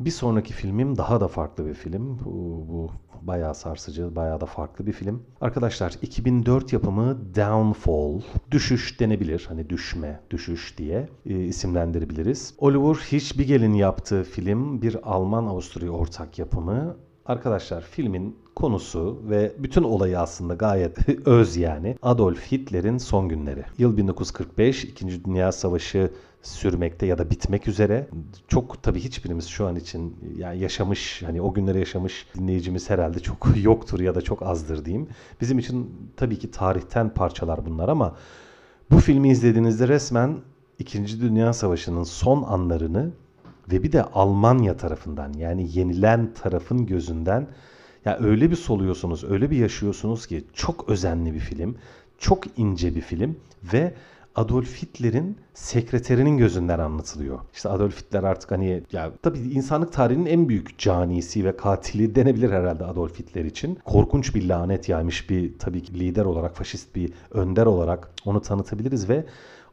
Bir 0.00 0.10
sonraki 0.10 0.52
filmim 0.52 0.98
daha 0.98 1.20
da 1.20 1.28
farklı 1.28 1.66
bir 1.66 1.74
film. 1.74 2.18
Bu, 2.24 2.30
bu 2.68 2.90
bayağı 3.22 3.54
sarsıcı, 3.54 4.16
bayağı 4.16 4.40
da 4.40 4.46
farklı 4.46 4.86
bir 4.86 4.92
film. 4.92 5.22
Arkadaşlar 5.40 5.94
2004 6.02 6.72
yapımı 6.72 7.34
Downfall, 7.34 8.20
düşüş 8.50 9.00
denebilir. 9.00 9.44
Hani 9.48 9.70
düşme, 9.70 10.20
düşüş 10.30 10.78
diye 10.78 11.08
e, 11.26 11.44
isimlendirebiliriz. 11.44 12.54
Oliver 12.58 12.94
Hirschbiegel'in 12.94 13.74
yaptığı 13.74 14.22
film 14.24 14.82
bir 14.82 14.96
Alman-Avusturya 15.02 15.90
ortak 15.90 16.38
yapımı. 16.38 16.96
Arkadaşlar 17.26 17.82
filmin 17.82 18.36
konusu 18.56 19.22
ve 19.24 19.52
bütün 19.58 19.82
olayı 19.82 20.20
aslında 20.20 20.54
gayet 20.54 21.08
öz 21.26 21.56
yani. 21.56 21.96
Adolf 22.02 22.52
Hitler'in 22.52 22.98
son 22.98 23.28
günleri. 23.28 23.64
Yıl 23.78 23.96
1945, 23.96 24.84
2. 24.84 25.24
Dünya 25.24 25.52
Savaşı 25.52 26.10
sürmekte 26.46 27.06
ya 27.06 27.18
da 27.18 27.30
bitmek 27.30 27.68
üzere. 27.68 28.08
Çok 28.48 28.82
tabii 28.82 29.00
hiçbirimiz 29.00 29.46
şu 29.46 29.66
an 29.66 29.76
için 29.76 30.16
yani 30.36 30.58
yaşamış 30.58 31.22
hani 31.26 31.42
o 31.42 31.54
günleri 31.54 31.78
yaşamış 31.78 32.26
dinleyicimiz 32.34 32.90
herhalde 32.90 33.20
çok 33.20 33.48
yoktur 33.62 34.00
ya 34.00 34.14
da 34.14 34.20
çok 34.20 34.42
azdır 34.42 34.84
diyeyim. 34.84 35.08
Bizim 35.40 35.58
için 35.58 36.10
tabii 36.16 36.38
ki 36.38 36.50
tarihten 36.50 37.14
parçalar 37.14 37.66
bunlar 37.66 37.88
ama 37.88 38.16
bu 38.90 38.98
filmi 38.98 39.30
izlediğinizde 39.30 39.88
resmen 39.88 40.36
2. 40.78 41.20
Dünya 41.20 41.52
Savaşı'nın 41.52 42.02
son 42.02 42.42
anlarını 42.42 43.10
ve 43.72 43.82
bir 43.82 43.92
de 43.92 44.02
Almanya 44.02 44.76
tarafından 44.76 45.32
yani 45.32 45.78
yenilen 45.78 46.34
tarafın 46.34 46.86
gözünden 46.86 47.46
ya 48.04 48.18
öyle 48.18 48.50
bir 48.50 48.56
soluyorsunuz, 48.56 49.24
öyle 49.24 49.50
bir 49.50 49.56
yaşıyorsunuz 49.56 50.26
ki 50.26 50.44
çok 50.52 50.88
özenli 50.88 51.34
bir 51.34 51.40
film, 51.40 51.76
çok 52.18 52.44
ince 52.56 52.94
bir 52.94 53.00
film 53.00 53.36
ve 53.72 53.94
Adolf 54.34 54.82
Hitler'in 54.82 55.36
sekreterinin 55.54 56.38
gözünden 56.38 56.78
anlatılıyor. 56.78 57.38
İşte 57.54 57.68
Adolf 57.68 58.00
Hitler 58.00 58.22
artık 58.22 58.50
hani 58.50 58.82
ya 58.92 59.12
tabii 59.22 59.38
insanlık 59.38 59.92
tarihinin 59.92 60.26
en 60.26 60.48
büyük 60.48 60.78
canisi 60.78 61.44
ve 61.44 61.56
katili 61.56 62.14
denebilir 62.14 62.50
herhalde 62.50 62.84
Adolf 62.84 63.18
Hitler 63.18 63.44
için. 63.44 63.78
Korkunç 63.84 64.34
bir 64.34 64.48
lanet 64.48 64.88
yaymış 64.88 65.30
bir 65.30 65.58
tabii 65.58 65.82
ki 65.82 66.00
lider 66.00 66.24
olarak, 66.24 66.56
faşist 66.56 66.96
bir 66.96 67.12
önder 67.30 67.66
olarak 67.66 68.10
onu 68.24 68.42
tanıtabiliriz 68.42 69.08
ve 69.08 69.24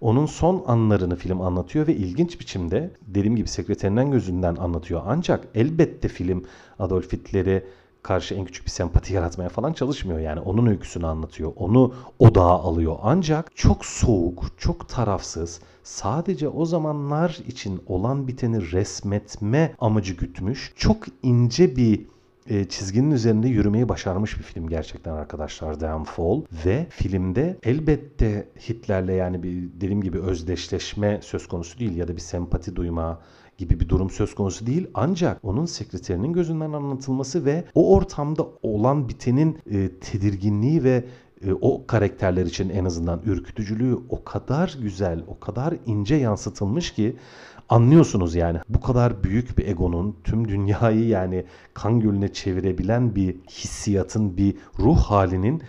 onun 0.01 0.25
son 0.25 0.63
anlarını 0.67 1.15
film 1.15 1.41
anlatıyor 1.41 1.87
ve 1.87 1.95
ilginç 1.95 2.39
biçimde 2.39 2.91
dediğim 3.07 3.35
gibi 3.35 3.47
sekreterinden 3.47 4.11
gözünden 4.11 4.55
anlatıyor. 4.55 5.01
Ancak 5.05 5.47
elbette 5.55 6.07
film 6.07 6.45
Adolf 6.79 7.13
Hitler'i 7.13 7.63
karşı 8.03 8.35
en 8.35 8.45
küçük 8.45 8.65
bir 8.65 8.71
sempati 8.71 9.13
yaratmaya 9.13 9.49
falan 9.49 9.73
çalışmıyor. 9.73 10.19
Yani 10.19 10.39
onun 10.39 10.65
öyküsünü 10.65 11.07
anlatıyor. 11.07 11.53
Onu 11.55 11.93
odağa 12.19 12.59
alıyor. 12.59 12.97
Ancak 13.01 13.55
çok 13.55 13.85
soğuk, 13.85 14.45
çok 14.57 14.89
tarafsız, 14.89 15.61
sadece 15.83 16.47
o 16.47 16.65
zamanlar 16.65 17.39
için 17.47 17.81
olan 17.87 18.27
biteni 18.27 18.71
resmetme 18.71 19.75
amacı 19.79 20.13
gütmüş. 20.13 20.73
Çok 20.75 20.97
ince 21.23 21.75
bir 21.75 22.05
e, 22.49 22.65
çizginin 22.65 23.11
üzerinde 23.11 23.47
yürümeyi 23.47 23.89
başarmış 23.89 24.37
bir 24.37 24.43
film 24.43 24.69
gerçekten 24.69 25.11
arkadaşlar 25.13 25.79
Downfall 25.81 26.41
ve 26.65 26.87
filmde 26.89 27.57
elbette 27.63 28.47
Hitler'le 28.69 29.15
yani 29.15 29.43
bir 29.43 29.53
dediğim 29.53 30.01
gibi 30.01 30.19
özdeşleşme 30.19 31.19
söz 31.23 31.47
konusu 31.47 31.79
değil 31.79 31.95
ya 31.95 32.07
da 32.07 32.15
bir 32.15 32.21
sempati 32.21 32.75
duyma 32.75 33.21
gibi 33.61 33.79
bir 33.79 33.89
durum 33.89 34.09
söz 34.09 34.35
konusu 34.35 34.65
değil. 34.65 34.87
Ancak 34.93 35.39
onun 35.43 35.65
sekreterinin 35.65 36.33
gözünden 36.33 36.73
anlatılması 36.73 37.45
ve 37.45 37.63
o 37.75 37.95
ortamda 37.95 38.47
olan 38.63 39.09
bitenin 39.09 39.57
e, 39.71 39.89
tedirginliği 39.89 40.83
ve 40.83 41.05
e, 41.47 41.53
o 41.61 41.87
karakterler 41.87 42.45
için 42.45 42.69
en 42.69 42.85
azından 42.85 43.21
ürkütücülüğü 43.25 43.97
o 44.09 44.23
kadar 44.23 44.77
güzel, 44.81 45.23
o 45.27 45.39
kadar 45.39 45.73
ince 45.85 46.15
yansıtılmış 46.15 46.91
ki 46.91 47.15
anlıyorsunuz 47.69 48.35
yani 48.35 48.59
bu 48.69 48.81
kadar 48.81 49.23
büyük 49.23 49.57
bir 49.57 49.67
egonun 49.67 50.15
tüm 50.23 50.47
dünyayı 50.47 51.07
yani 51.07 51.45
kan 51.73 51.99
gölüne 51.99 52.33
çevirebilen 52.33 53.15
bir 53.15 53.35
hissiyatın, 53.49 54.37
bir 54.37 54.55
ruh 54.79 54.97
halinin 54.97 55.63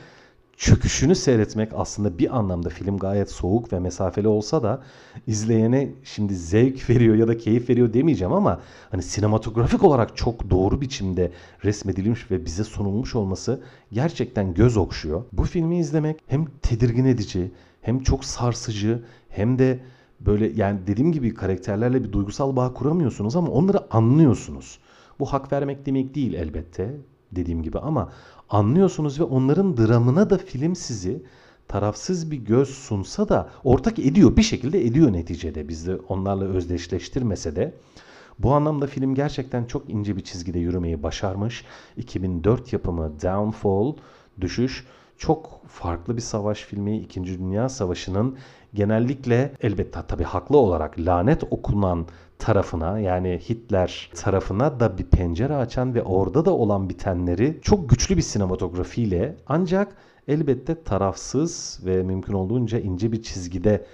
çöküşünü 0.56 1.14
seyretmek 1.14 1.73
aslında 1.75 2.18
bir 2.18 2.38
anlamda 2.38 2.68
film 2.68 2.99
gayet 2.99 3.30
soğuk 3.30 3.73
ve 3.73 3.78
mesafeli 3.78 4.28
olsa 4.28 4.62
da 4.62 4.82
izleyene 5.26 5.90
şimdi 6.04 6.37
zevk 6.37 6.90
veriyor 6.90 7.16
ya 7.16 7.28
da 7.28 7.38
keyif 7.38 7.71
veriyor 7.71 7.92
demeyeceğim 7.92 8.32
ama 8.32 8.61
hani 8.90 9.02
sinematografik 9.02 9.85
olarak 9.85 10.16
çok 10.16 10.50
doğru 10.50 10.80
biçimde 10.80 11.32
resmedilmiş 11.64 12.30
ve 12.30 12.44
bize 12.44 12.64
sunulmuş 12.64 13.14
olması 13.14 13.61
gerçekten 13.92 14.54
göz 14.54 14.76
okşuyor. 14.76 15.25
Bu 15.32 15.44
filmi 15.44 15.78
izlemek 15.78 16.21
hem 16.26 16.47
tedirgin 16.62 17.04
edici 17.04 17.52
hem 17.82 18.02
çok 18.02 18.25
sarsıcı 18.25 19.02
hem 19.28 19.59
de 19.59 19.80
böyle 20.21 20.47
yani 20.47 20.80
dediğim 20.87 21.12
gibi 21.12 21.35
karakterlerle 21.35 22.04
bir 22.04 22.12
duygusal 22.12 22.56
bağ 22.56 22.75
kuramıyorsunuz 22.75 23.37
ama 23.37 23.49
onları 23.49 23.94
anlıyorsunuz. 23.94 24.78
Bu 25.18 25.26
hak 25.26 25.52
vermek 25.52 25.87
demek 25.87 26.14
değil 26.14 26.35
elbette 26.35 26.97
dediğim 27.32 27.62
gibi 27.62 27.78
ama 27.78 28.12
anlıyorsunuz 28.52 29.21
ve 29.21 29.25
onların 29.25 29.76
dramına 29.76 30.30
da 30.30 30.38
film 30.38 30.76
sizi 30.76 31.23
tarafsız 31.68 32.30
bir 32.30 32.37
göz 32.37 32.68
sunsa 32.68 33.28
da 33.28 33.50
ortak 33.64 33.99
ediyor 33.99 34.37
bir 34.37 34.42
şekilde 34.42 34.87
ediyor 34.87 35.12
neticede 35.12 35.68
bizi 35.68 35.94
onlarla 36.09 36.44
özdeşleştirmese 36.44 37.56
de 37.56 37.75
bu 38.38 38.52
anlamda 38.52 38.87
film 38.87 39.14
gerçekten 39.14 39.64
çok 39.64 39.90
ince 39.90 40.16
bir 40.16 40.21
çizgide 40.21 40.59
yürümeyi 40.59 41.02
başarmış. 41.02 41.64
2004 41.97 42.73
yapımı 42.73 43.12
Downfall, 43.23 43.92
Düşüş 44.40 44.87
çok 45.23 45.61
farklı 45.69 46.17
bir 46.17 46.23
savaş 46.23 46.61
filmi. 46.61 46.99
İkinci 46.99 47.38
Dünya 47.38 47.69
Savaşı'nın 47.69 48.37
genellikle 48.75 49.52
elbette 49.61 50.00
tabii 50.09 50.25
haklı 50.25 50.57
olarak 50.57 50.99
lanet 50.99 51.45
okunan 51.50 52.07
tarafına 52.38 52.99
yani 52.99 53.41
Hitler 53.49 54.11
tarafına 54.14 54.81
da 54.81 54.99
bir 54.99 55.05
pencere 55.05 55.57
açan 55.57 55.95
ve 55.95 56.02
orada 56.02 56.45
da 56.45 56.55
olan 56.55 56.88
bitenleri 56.88 57.59
çok 57.62 57.91
güçlü 57.91 58.17
bir 58.17 58.23
sinematografiyle 58.23 59.37
ancak 59.47 59.97
elbette 60.29 60.83
tarafsız 60.83 61.81
ve 61.85 62.02
mümkün 62.02 62.33
olduğunca 62.33 62.79
ince 62.79 63.12
bir 63.12 63.23
çizgide 63.23 63.87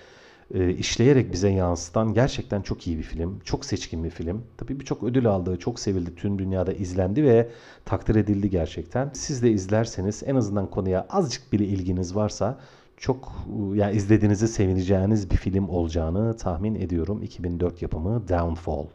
e, 0.55 0.71
işleyerek 0.71 1.33
bize 1.33 1.49
yansıtan 1.49 2.15
gerçekten 2.15 2.63
çok 2.63 2.87
iyi 2.87 2.99
bir 2.99 3.03
film. 3.03 3.41
Çok 3.45 3.65
seçkin 3.65 4.05
bir 4.05 4.11
film. 4.11 4.43
Tabii 4.57 4.81
birçok 4.81 5.03
ödül 5.03 5.27
aldı, 5.27 5.59
çok 5.59 5.81
sevildi, 5.81 6.15
tüm 6.15 6.39
dünyada 6.39 6.73
izlendi 6.73 7.25
ve 7.25 7.49
takdir 7.85 8.15
edildi 8.15 8.51
gerçekten. 8.51 9.11
Siz 9.15 9.43
de 9.43 9.51
izlerseniz 9.51 10.23
en 10.27 10.37
azından 10.37 10.71
konuya 10.71 11.07
azıcık 11.11 11.53
bile 11.53 11.65
ilginiz 11.65 12.17
varsa 12.17 12.59
çok 12.97 13.33
yani 13.75 13.97
izlediğinizi 13.97 14.49
sevineceğiniz 14.49 15.31
bir 15.31 15.37
film 15.37 15.69
olacağını 15.69 16.37
tahmin 16.37 16.75
ediyorum. 16.75 17.23
2004 17.23 17.83
yapımı 17.83 18.29
Downfall. 18.29 18.87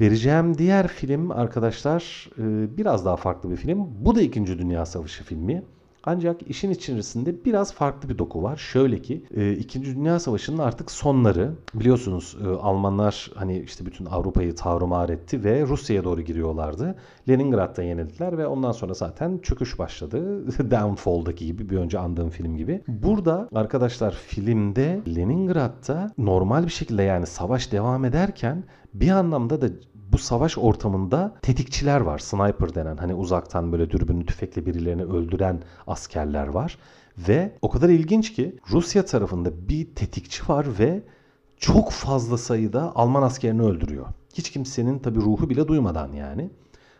Vereceğim 0.00 0.58
diğer 0.58 0.88
film 0.88 1.30
arkadaşlar 1.30 2.30
e, 2.38 2.76
biraz 2.76 3.04
daha 3.04 3.16
farklı 3.16 3.50
bir 3.50 3.56
film. 3.56 3.88
Bu 4.00 4.14
da 4.14 4.22
2. 4.22 4.46
Dünya 4.46 4.86
Savaşı 4.86 5.24
filmi. 5.24 5.62
Ancak 6.06 6.50
işin 6.50 6.70
içerisinde 6.70 7.44
biraz 7.44 7.74
farklı 7.74 8.08
bir 8.08 8.18
doku 8.18 8.42
var. 8.42 8.56
Şöyle 8.56 9.02
ki 9.02 9.24
2. 9.58 9.78
E, 9.78 9.84
Dünya 9.84 10.20
Savaşı'nın 10.20 10.58
artık 10.58 10.90
sonları 10.90 11.52
biliyorsunuz 11.74 12.36
e, 12.44 12.48
Almanlar 12.48 13.30
hani 13.34 13.60
işte 13.60 13.86
bütün 13.86 14.06
Avrupa'yı 14.06 14.54
tavrımar 14.54 15.08
etti 15.08 15.44
ve 15.44 15.62
Rusya'ya 15.62 16.04
doğru 16.04 16.20
giriyorlardı. 16.20 16.94
Leningrad'da 17.28 17.82
yenildiler 17.82 18.38
ve 18.38 18.46
ondan 18.46 18.72
sonra 18.72 18.94
zaten 18.94 19.38
çöküş 19.38 19.78
başladı. 19.78 20.46
Downfall'daki 20.70 21.46
gibi 21.46 21.70
bir 21.70 21.76
önce 21.76 21.98
andığım 21.98 22.30
film 22.30 22.56
gibi. 22.56 22.82
Burada 22.88 23.48
arkadaşlar 23.54 24.14
filmde 24.14 25.00
Leningrad'da 25.16 26.12
normal 26.18 26.64
bir 26.64 26.72
şekilde 26.72 27.02
yani 27.02 27.26
savaş 27.26 27.72
devam 27.72 28.04
ederken 28.04 28.64
bir 28.94 29.10
anlamda 29.10 29.60
da 29.60 29.68
bu 30.12 30.18
savaş 30.18 30.58
ortamında 30.58 31.34
tetikçiler 31.42 32.00
var. 32.00 32.18
Sniper 32.18 32.74
denen 32.74 32.96
hani 32.96 33.14
uzaktan 33.14 33.72
böyle 33.72 33.90
dürbünlü 33.90 34.26
tüfekle 34.26 34.66
birilerini 34.66 35.04
öldüren 35.04 35.62
askerler 35.86 36.46
var. 36.46 36.78
Ve 37.18 37.52
o 37.62 37.70
kadar 37.70 37.88
ilginç 37.88 38.32
ki 38.32 38.56
Rusya 38.70 39.04
tarafında 39.04 39.68
bir 39.68 39.94
tetikçi 39.94 40.48
var 40.48 40.66
ve 40.78 41.02
çok 41.56 41.90
fazla 41.90 42.38
sayıda 42.38 42.92
Alman 42.94 43.22
askerini 43.22 43.62
öldürüyor. 43.62 44.06
Hiç 44.34 44.50
kimsenin 44.50 44.98
tabi 44.98 45.18
ruhu 45.20 45.50
bile 45.50 45.68
duymadan 45.68 46.12
yani. 46.12 46.50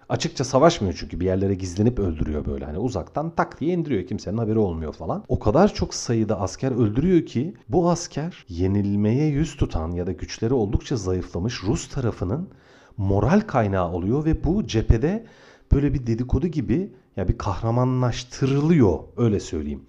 Açıkça 0.09 0.45
savaşmıyor 0.45 0.97
çünkü 1.01 1.21
bir 1.21 1.27
yerlere 1.27 1.55
gizlenip 1.55 1.99
öldürüyor 1.99 2.47
böyle. 2.47 2.65
Hani 2.65 2.79
uzaktan 2.79 3.31
tak 3.31 3.61
diye 3.61 3.75
indiriyor 3.75 4.07
kimsenin 4.07 4.39
haberi 4.39 4.59
olmuyor 4.59 4.93
falan. 4.93 5.25
O 5.29 5.39
kadar 5.39 5.75
çok 5.75 5.95
sayıda 5.95 6.41
asker 6.41 6.73
öldürüyor 6.73 7.27
ki 7.27 7.55
bu 7.69 7.91
asker 7.91 8.45
yenilmeye 8.49 9.27
yüz 9.27 9.57
tutan 9.57 9.91
ya 9.91 10.07
da 10.07 10.13
güçleri 10.13 10.55
oldukça 10.55 10.97
zayıflamış 10.97 11.63
Rus 11.63 11.89
tarafının 11.89 12.49
moral 12.97 13.41
kaynağı 13.41 13.93
oluyor 13.93 14.25
ve 14.25 14.45
bu 14.45 14.67
cephede 14.67 15.27
böyle 15.73 15.95
bir 15.95 16.07
dedikodu 16.07 16.47
gibi 16.47 16.93
ya 17.17 17.29
bir 17.29 17.39
kahramanlaştırılıyor 17.39 18.99
öyle 19.17 19.41
söyleyeyim. 19.41 19.83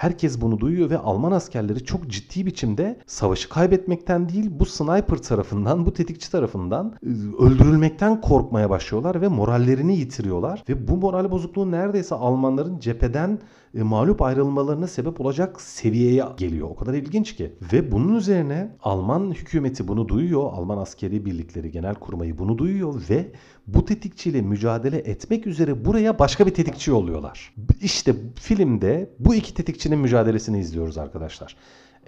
Herkes 0.00 0.40
bunu 0.40 0.60
duyuyor 0.60 0.90
ve 0.90 0.98
Alman 0.98 1.32
askerleri 1.32 1.84
çok 1.84 2.08
ciddi 2.08 2.46
biçimde 2.46 2.98
savaşı 3.06 3.48
kaybetmekten 3.48 4.28
değil 4.28 4.50
bu 4.50 4.66
sniper 4.66 5.18
tarafından, 5.18 5.86
bu 5.86 5.92
tetikçi 5.92 6.30
tarafından 6.30 6.94
ıı, 7.06 7.36
öldürülmekten 7.38 8.20
korkmaya 8.20 8.70
başlıyorlar 8.70 9.20
ve 9.20 9.28
morallerini 9.28 9.96
yitiriyorlar. 9.96 10.64
Ve 10.68 10.88
bu 10.88 10.96
moral 10.96 11.30
bozukluğu 11.30 11.70
neredeyse 11.70 12.14
Almanların 12.14 12.78
cepheden 12.78 13.38
e, 13.74 13.82
mağlup 13.82 14.22
ayrılmalarına 14.22 14.86
sebep 14.86 15.20
olacak 15.20 15.60
seviyeye 15.60 16.24
geliyor. 16.36 16.68
O 16.70 16.76
kadar 16.76 16.94
ilginç 16.94 17.36
ki. 17.36 17.52
Ve 17.72 17.92
bunun 17.92 18.14
üzerine 18.14 18.76
Alman 18.82 19.30
hükümeti 19.30 19.88
bunu 19.88 20.08
duyuyor. 20.08 20.52
Alman 20.52 20.78
askeri 20.78 21.26
birlikleri 21.26 21.70
genel 21.70 21.94
kurmayı 21.94 22.38
bunu 22.38 22.58
duyuyor 22.58 23.02
ve 23.10 23.32
bu 23.66 23.84
tetikçiyle 23.84 24.42
mücadele 24.42 24.98
etmek 24.98 25.46
üzere 25.46 25.84
buraya 25.84 26.18
başka 26.18 26.46
bir 26.46 26.54
tetikçi 26.54 26.90
yolluyorlar. 26.90 27.54
İşte 27.82 28.14
filmde 28.34 29.10
bu 29.18 29.34
iki 29.34 29.54
tetikçinin 29.90 30.00
mücadelesini 30.00 30.60
izliyoruz 30.60 30.98
arkadaşlar. 30.98 31.56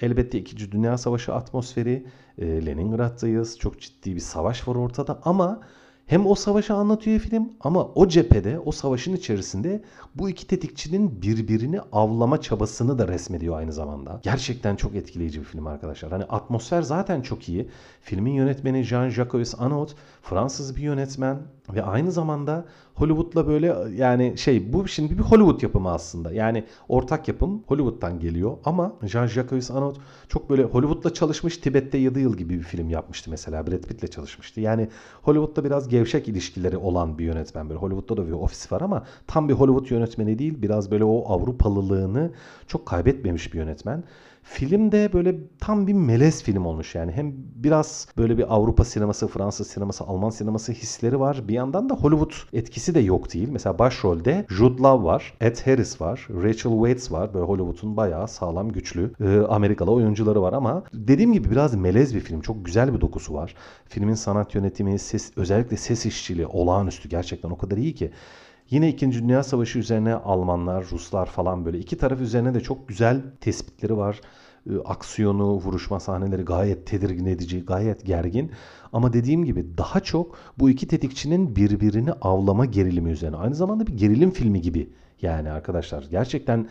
Elbette 0.00 0.38
2. 0.38 0.72
Dünya 0.72 0.98
Savaşı 0.98 1.34
atmosferi, 1.34 2.06
e, 2.38 2.66
Leningrad'dayız. 2.66 3.58
Çok 3.58 3.80
ciddi 3.80 4.14
bir 4.14 4.20
savaş 4.20 4.68
var 4.68 4.74
ortada 4.74 5.20
ama 5.24 5.60
hem 6.06 6.26
o 6.26 6.34
savaşı 6.34 6.74
anlatıyor 6.74 7.20
film 7.20 7.52
ama 7.60 7.86
o 7.94 8.08
cephede, 8.08 8.58
o 8.58 8.72
savaşın 8.72 9.16
içerisinde 9.16 9.82
bu 10.14 10.30
iki 10.30 10.46
tetikçinin 10.46 11.22
birbirini 11.22 11.80
avlama 11.92 12.40
çabasını 12.40 12.98
da 12.98 13.08
resmediyor 13.08 13.56
aynı 13.56 13.72
zamanda. 13.72 14.20
Gerçekten 14.22 14.76
çok 14.76 14.94
etkileyici 14.94 15.40
bir 15.40 15.44
film 15.44 15.66
arkadaşlar. 15.66 16.12
Hani 16.12 16.24
atmosfer 16.24 16.82
zaten 16.82 17.22
çok 17.22 17.48
iyi. 17.48 17.68
Filmin 18.00 18.32
yönetmeni 18.32 18.84
Jean-Jacques 18.84 19.56
Annaud 19.58 19.90
Fransız 20.22 20.76
bir 20.76 20.82
yönetmen 20.82 21.38
ve 21.74 21.82
aynı 21.82 22.12
zamanda 22.12 22.64
Hollywood'la 22.94 23.46
böyle 23.46 23.76
yani 23.96 24.38
şey 24.38 24.72
bu 24.72 24.88
şimdi 24.88 25.18
bir 25.18 25.22
Hollywood 25.22 25.62
yapımı 25.62 25.90
aslında. 25.90 26.32
Yani 26.32 26.64
ortak 26.88 27.28
yapım 27.28 27.62
Hollywood'dan 27.66 28.20
geliyor 28.20 28.56
ama 28.64 28.92
Jean-Jacques 29.02 29.72
Annaud 29.72 29.96
çok 30.28 30.50
böyle 30.50 30.62
Hollywood'la 30.62 31.14
çalışmış 31.14 31.56
Tibet'te 31.58 31.98
7 31.98 32.20
yıl 32.20 32.36
gibi 32.36 32.58
bir 32.58 32.62
film 32.62 32.90
yapmıştı 32.90 33.30
mesela. 33.30 33.66
Brad 33.66 33.82
Pitt'le 33.82 34.10
çalışmıştı. 34.10 34.60
Yani 34.60 34.88
Hollywood'da 35.22 35.64
biraz 35.64 35.88
gevşek 35.88 36.28
ilişkileri 36.28 36.76
olan 36.76 37.18
bir 37.18 37.24
yönetmen. 37.24 37.68
Böyle 37.68 37.80
Hollywood'da 37.80 38.22
da 38.22 38.26
bir 38.26 38.32
ofis 38.32 38.72
var 38.72 38.80
ama 38.80 39.04
tam 39.26 39.48
bir 39.48 39.54
Hollywood 39.54 39.90
yönetmeni 39.90 40.38
değil. 40.38 40.62
Biraz 40.62 40.90
böyle 40.90 41.04
o 41.04 41.24
Avrupalılığını 41.32 42.30
çok 42.66 42.86
kaybetmemiş 42.86 43.54
bir 43.54 43.58
yönetmen. 43.58 44.04
Film 44.42 44.92
de 44.92 45.12
böyle 45.12 45.34
tam 45.60 45.86
bir 45.86 45.92
melez 45.92 46.42
film 46.42 46.66
olmuş 46.66 46.94
yani. 46.94 47.12
Hem 47.12 47.32
biraz 47.36 48.08
böyle 48.16 48.38
bir 48.38 48.54
Avrupa 48.54 48.84
sineması, 48.84 49.28
Fransız 49.28 49.66
sineması, 49.66 50.04
Alman 50.04 50.30
sineması 50.30 50.72
hisleri 50.72 51.20
var. 51.20 51.48
Bir 51.48 51.54
yandan 51.54 51.88
da 51.88 51.94
Hollywood 51.94 52.32
etkisi 52.52 52.94
de 52.94 53.00
yok 53.00 53.34
değil. 53.34 53.48
Mesela 53.52 53.78
başrolde 53.78 54.46
Jude 54.48 54.82
Law 54.82 55.04
var, 55.04 55.34
Ed 55.40 55.56
Harris 55.64 56.00
var, 56.00 56.28
Rachel 56.30 56.72
Weisz 56.72 57.12
var. 57.12 57.34
Böyle 57.34 57.44
Hollywood'un 57.44 57.96
bayağı 57.96 58.28
sağlam, 58.28 58.68
güçlü 58.68 59.12
e, 59.20 59.38
Amerikalı 59.48 59.90
oyuncuları 59.90 60.42
var 60.42 60.52
ama 60.52 60.84
dediğim 60.94 61.32
gibi 61.32 61.50
biraz 61.50 61.74
melez 61.74 62.14
bir 62.14 62.20
film. 62.20 62.40
Çok 62.40 62.64
güzel 62.64 62.94
bir 62.94 63.00
dokusu 63.00 63.34
var. 63.34 63.54
Filmin 63.88 64.14
sanat 64.14 64.54
yönetimi, 64.54 64.98
ses, 64.98 65.32
özellikle 65.36 65.76
ses 65.76 66.06
işçiliği 66.06 66.46
olağanüstü. 66.46 67.08
Gerçekten 67.08 67.50
o 67.50 67.58
kadar 67.58 67.76
iyi 67.76 67.94
ki. 67.94 68.10
Yine 68.72 68.88
2. 68.88 69.12
Dünya 69.12 69.42
Savaşı 69.42 69.78
üzerine 69.78 70.14
Almanlar, 70.14 70.84
Ruslar 70.92 71.26
falan 71.26 71.64
böyle 71.64 71.78
iki 71.78 71.96
taraf 71.96 72.20
üzerine 72.20 72.54
de 72.54 72.60
çok 72.60 72.88
güzel 72.88 73.22
tespitleri 73.40 73.96
var. 73.96 74.20
E, 74.70 74.78
aksiyonu, 74.84 75.44
vuruşma 75.44 76.00
sahneleri 76.00 76.42
gayet 76.42 76.86
tedirgin 76.86 77.26
edici, 77.26 77.64
gayet 77.64 78.06
gergin. 78.06 78.50
Ama 78.92 79.12
dediğim 79.12 79.44
gibi 79.44 79.66
daha 79.78 80.00
çok 80.00 80.38
bu 80.58 80.70
iki 80.70 80.88
tetikçinin 80.88 81.56
birbirini 81.56 82.12
avlama 82.12 82.64
gerilimi 82.64 83.10
üzerine. 83.10 83.36
Aynı 83.36 83.54
zamanda 83.54 83.86
bir 83.86 83.96
gerilim 83.96 84.30
filmi 84.30 84.60
gibi 84.60 84.90
yani 85.22 85.50
arkadaşlar 85.50 86.04
gerçekten 86.10 86.68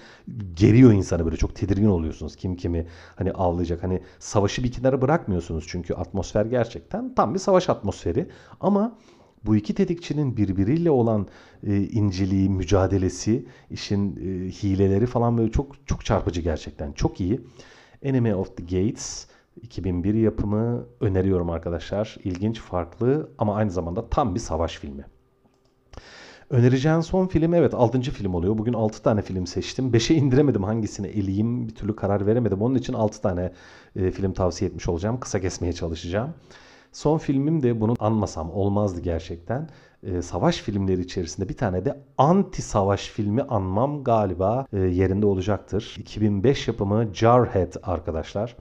geriyor 0.55 0.91
insanı 0.91 1.25
böyle 1.25 1.37
çok 1.37 1.55
tedirgin 1.55 1.87
oluyorsunuz. 1.87 2.35
Kim 2.35 2.55
kimi 2.55 2.87
hani 3.15 3.31
avlayacak. 3.31 3.83
Hani 3.83 4.01
savaşı 4.19 4.63
bir 4.63 4.71
kenara 4.71 5.01
bırakmıyorsunuz 5.01 5.65
çünkü 5.67 5.93
atmosfer 5.93 6.45
gerçekten 6.45 7.15
tam 7.15 7.33
bir 7.33 7.39
savaş 7.39 7.69
atmosferi. 7.69 8.29
Ama 8.59 8.97
bu 9.45 9.55
iki 9.55 9.73
tetikçinin 9.73 10.37
birbiriyle 10.37 10.91
olan 10.91 11.27
e, 11.67 11.77
inceliği, 11.77 12.49
mücadelesi, 12.49 13.45
işin 13.71 14.15
e, 14.15 14.49
hileleri 14.49 15.05
falan 15.05 15.37
böyle 15.37 15.51
çok 15.51 15.87
çok 15.87 16.05
çarpıcı 16.05 16.41
gerçekten. 16.41 16.91
Çok 16.91 17.21
iyi. 17.21 17.41
Enemy 18.03 18.35
of 18.35 18.57
the 18.57 18.63
Gates 18.63 19.27
2001 19.61 20.13
yapımı 20.13 20.85
öneriyorum 20.99 21.49
arkadaşlar. 21.49 22.17
İlginç, 22.23 22.59
farklı 22.59 23.29
ama 23.37 23.55
aynı 23.55 23.71
zamanda 23.71 24.09
tam 24.09 24.35
bir 24.35 24.39
savaş 24.39 24.77
filmi. 24.77 25.05
Önereceğim 26.49 27.03
son 27.03 27.27
film 27.27 27.53
evet 27.53 27.73
6. 27.73 28.01
film 28.01 28.33
oluyor. 28.33 28.57
Bugün 28.57 28.73
6 28.73 29.03
tane 29.03 29.21
film 29.21 29.47
seçtim. 29.47 29.91
5'e 29.91 30.15
indiremedim 30.15 30.63
hangisini 30.63 31.07
eleyeyim 31.07 31.67
bir 31.67 31.75
türlü 31.75 31.95
karar 31.95 32.25
veremedim. 32.25 32.61
Onun 32.61 32.75
için 32.75 32.93
6 32.93 33.21
tane 33.21 33.51
e, 33.95 34.11
film 34.11 34.33
tavsiye 34.33 34.69
etmiş 34.69 34.87
olacağım. 34.87 35.19
Kısa 35.19 35.39
kesmeye 35.39 35.73
çalışacağım. 35.73 36.33
Son 36.91 37.17
filmim 37.17 37.63
de 37.63 37.81
bunu 37.81 37.95
anmasam 37.99 38.51
olmazdı 38.51 39.01
gerçekten. 39.01 39.69
E, 40.03 40.21
savaş 40.21 40.57
filmleri 40.57 41.01
içerisinde 41.01 41.49
bir 41.49 41.57
tane 41.57 41.85
de 41.85 41.99
anti 42.17 42.61
savaş 42.61 43.07
filmi 43.07 43.41
anmam 43.41 44.03
galiba 44.03 44.65
e, 44.73 44.79
yerinde 44.79 45.25
olacaktır. 45.25 45.95
2005 45.99 46.67
yapımı 46.67 47.07
Jarhead 47.13 47.73
arkadaşlar. 47.83 48.55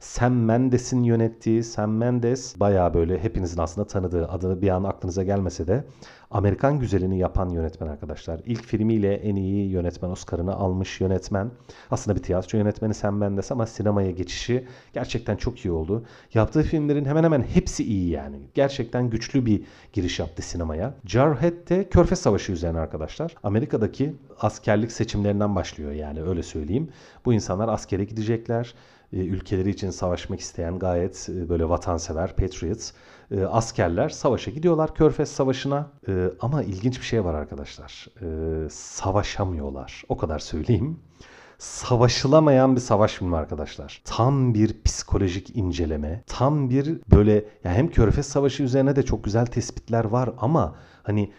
Sam 0.00 0.32
Mendes'in 0.32 1.02
yönettiği 1.02 1.64
Sam 1.64 1.92
Mendes 1.92 2.60
baya 2.60 2.94
böyle 2.94 3.22
hepinizin 3.22 3.60
aslında 3.60 3.86
tanıdığı 3.86 4.28
adını 4.28 4.62
bir 4.62 4.68
an 4.68 4.84
aklınıza 4.84 5.22
gelmese 5.22 5.66
de 5.66 5.84
Amerikan 6.30 6.80
Güzeli'ni 6.80 7.18
yapan 7.18 7.50
yönetmen 7.50 7.88
arkadaşlar. 7.88 8.40
İlk 8.46 8.64
filmiyle 8.64 9.14
en 9.14 9.36
iyi 9.36 9.70
yönetmen 9.70 10.10
Oscar'ını 10.10 10.54
almış 10.54 11.00
yönetmen. 11.00 11.50
Aslında 11.90 12.16
bir 12.16 12.22
tiyatro 12.22 12.58
yönetmeni 12.58 12.94
Sam 12.94 13.16
Mendes 13.16 13.52
ama 13.52 13.66
sinemaya 13.66 14.10
geçişi 14.10 14.66
gerçekten 14.92 15.36
çok 15.36 15.64
iyi 15.64 15.72
oldu. 15.72 16.04
Yaptığı 16.34 16.62
filmlerin 16.62 17.04
hemen 17.04 17.24
hemen 17.24 17.42
hepsi 17.42 17.84
iyi 17.84 18.10
yani. 18.10 18.36
Gerçekten 18.54 19.10
güçlü 19.10 19.46
bir 19.46 19.62
giriş 19.92 20.18
yaptı 20.18 20.42
sinemaya. 20.42 20.94
Jarhead 21.04 21.68
de 21.68 21.88
Körfez 21.88 22.18
Savaşı 22.18 22.52
üzerine 22.52 22.78
arkadaşlar. 22.78 23.34
Amerika'daki 23.42 24.14
askerlik 24.40 24.92
seçimlerinden 24.92 25.56
başlıyor 25.56 25.92
yani 25.92 26.22
öyle 26.22 26.42
söyleyeyim. 26.42 26.88
Bu 27.24 27.32
insanlar 27.32 27.68
askere 27.68 28.04
gidecekler 28.04 28.74
ülkeleri 29.12 29.70
için 29.70 29.90
savaşmak 29.90 30.40
isteyen 30.40 30.78
gayet 30.78 31.28
e, 31.28 31.48
böyle 31.48 31.68
vatansever, 31.68 32.36
patriots 32.36 32.92
e, 33.30 33.44
askerler 33.44 34.08
savaşa 34.08 34.50
gidiyorlar 34.50 34.94
Körfez 34.94 35.28
Savaşı'na. 35.28 35.90
Ama 36.40 36.62
ilginç 36.62 37.00
bir 37.00 37.04
şey 37.04 37.24
var 37.24 37.34
arkadaşlar. 37.34 38.08
Savaşamıyorlar. 38.70 40.02
O 40.08 40.16
kadar 40.16 40.38
söyleyeyim. 40.38 41.00
Savaşılamayan 41.58 42.76
bir 42.76 42.80
savaş 42.80 43.12
filmi 43.14 43.36
arkadaşlar. 43.36 44.02
Tam 44.04 44.54
bir 44.54 44.82
psikolojik 44.82 45.56
inceleme. 45.56 46.24
Tam 46.26 46.70
bir 46.70 47.00
böyle 47.10 47.34
yani 47.64 47.76
hem 47.76 47.90
Körfez 47.90 48.26
Savaşı 48.26 48.62
üzerine 48.62 48.96
de 48.96 49.02
çok 49.02 49.24
güzel 49.24 49.46
tespitler 49.46 50.04
var 50.04 50.30
ama 50.38 50.74
hani 51.02 51.32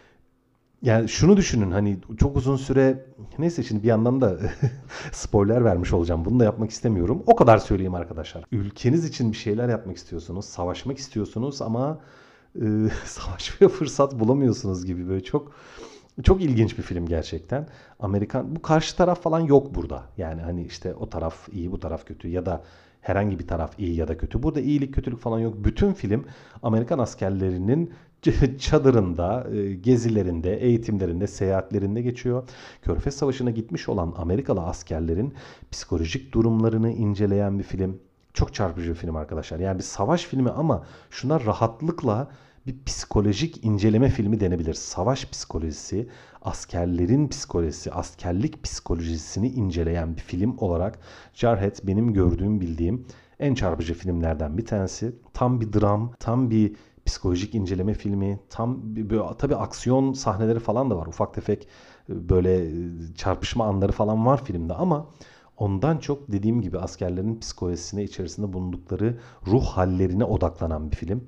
yani 0.81 1.09
şunu 1.09 1.37
düşünün 1.37 1.71
hani 1.71 1.97
çok 2.19 2.37
uzun 2.37 2.55
süre 2.55 3.05
neyse 3.39 3.63
şimdi 3.63 3.83
bir 3.83 3.87
yandan 3.87 4.21
da 4.21 4.37
spoiler 5.11 5.65
vermiş 5.65 5.93
olacağım. 5.93 6.25
Bunu 6.25 6.39
da 6.39 6.43
yapmak 6.43 6.71
istemiyorum. 6.71 7.23
O 7.25 7.35
kadar 7.35 7.57
söyleyeyim 7.57 7.95
arkadaşlar. 7.95 8.43
Ülkeniz 8.51 9.05
için 9.05 9.31
bir 9.31 9.37
şeyler 9.37 9.69
yapmak 9.69 9.97
istiyorsunuz. 9.97 10.45
Savaşmak 10.45 10.97
istiyorsunuz 10.97 11.61
ama 11.61 11.99
e, 12.55 12.65
savaşmaya 13.05 13.69
fırsat 13.69 14.19
bulamıyorsunuz 14.19 14.85
gibi 14.85 15.09
böyle 15.09 15.23
çok 15.23 15.51
çok 16.23 16.41
ilginç 16.41 16.77
bir 16.77 16.83
film 16.83 17.05
gerçekten. 17.05 17.67
Amerikan 17.99 18.55
bu 18.55 18.61
karşı 18.61 18.97
taraf 18.97 19.21
falan 19.21 19.39
yok 19.39 19.75
burada. 19.75 20.03
Yani 20.17 20.41
hani 20.41 20.65
işte 20.65 20.95
o 20.95 21.09
taraf 21.09 21.49
iyi 21.51 21.71
bu 21.71 21.79
taraf 21.79 22.05
kötü 22.05 22.27
ya 22.27 22.45
da 22.45 22.63
herhangi 23.01 23.39
bir 23.39 23.47
taraf 23.47 23.79
iyi 23.79 23.95
ya 23.95 24.07
da 24.07 24.17
kötü. 24.17 24.43
Burada 24.43 24.59
iyilik 24.59 24.93
kötülük 24.93 25.19
falan 25.19 25.39
yok. 25.39 25.53
Bütün 25.57 25.93
film 25.93 26.25
Amerikan 26.63 26.99
askerlerinin 26.99 27.93
çadırında, 28.59 29.47
e, 29.53 29.73
gezilerinde, 29.73 30.57
eğitimlerinde, 30.57 31.27
seyahatlerinde 31.27 32.01
geçiyor. 32.01 32.49
Körfez 32.81 33.15
Savaşı'na 33.15 33.51
gitmiş 33.51 33.89
olan 33.89 34.13
Amerikalı 34.17 34.61
askerlerin 34.61 35.33
psikolojik 35.71 36.33
durumlarını 36.33 36.91
inceleyen 36.91 37.59
bir 37.59 37.63
film. 37.63 37.99
Çok 38.33 38.53
çarpıcı 38.53 38.89
bir 38.89 38.95
film 38.95 39.15
arkadaşlar. 39.15 39.59
Yani 39.59 39.77
bir 39.77 39.83
savaş 39.83 40.25
filmi 40.25 40.49
ama 40.49 40.85
şuna 41.09 41.45
rahatlıkla 41.45 42.27
bir 42.67 42.75
psikolojik 42.85 43.65
inceleme 43.65 44.09
filmi 44.09 44.39
denebilir. 44.39 44.73
Savaş 44.73 45.29
psikolojisi, 45.29 46.07
askerlerin 46.41 47.27
psikolojisi, 47.27 47.91
askerlik 47.91 48.63
psikolojisini 48.63 49.49
inceleyen 49.49 50.15
bir 50.15 50.21
film 50.21 50.57
olarak 50.57 50.99
Jarhead 51.33 51.75
benim 51.83 52.13
gördüğüm, 52.13 52.61
bildiğim 52.61 53.05
en 53.39 53.55
çarpıcı 53.55 53.93
filmlerden 53.93 54.57
bir 54.57 54.65
tanesi. 54.65 55.15
Tam 55.33 55.61
bir 55.61 55.73
dram, 55.73 56.13
tam 56.19 56.49
bir 56.49 56.75
psikolojik 57.05 57.55
inceleme 57.55 57.93
filmi. 57.93 58.39
Tam 58.49 58.95
bir, 58.95 59.09
böyle, 59.09 59.23
tabii 59.37 59.55
aksiyon 59.55 60.13
sahneleri 60.13 60.59
falan 60.59 60.89
da 60.89 60.97
var. 60.97 61.07
Ufak 61.07 61.33
tefek 61.33 61.67
e, 62.09 62.29
böyle 62.29 62.65
e, 62.65 62.71
çarpışma 63.15 63.65
anları 63.65 63.91
falan 63.91 64.25
var 64.25 64.45
filmde 64.45 64.73
ama 64.73 65.07
ondan 65.57 65.97
çok 65.97 66.31
dediğim 66.31 66.61
gibi 66.61 66.79
askerlerin 66.79 67.39
psikolojisine 67.39 68.03
içerisinde 68.03 68.53
bulundukları 68.53 69.17
ruh 69.47 69.65
hallerine 69.65 70.23
odaklanan 70.23 70.91
bir 70.91 70.95
film. 70.95 71.27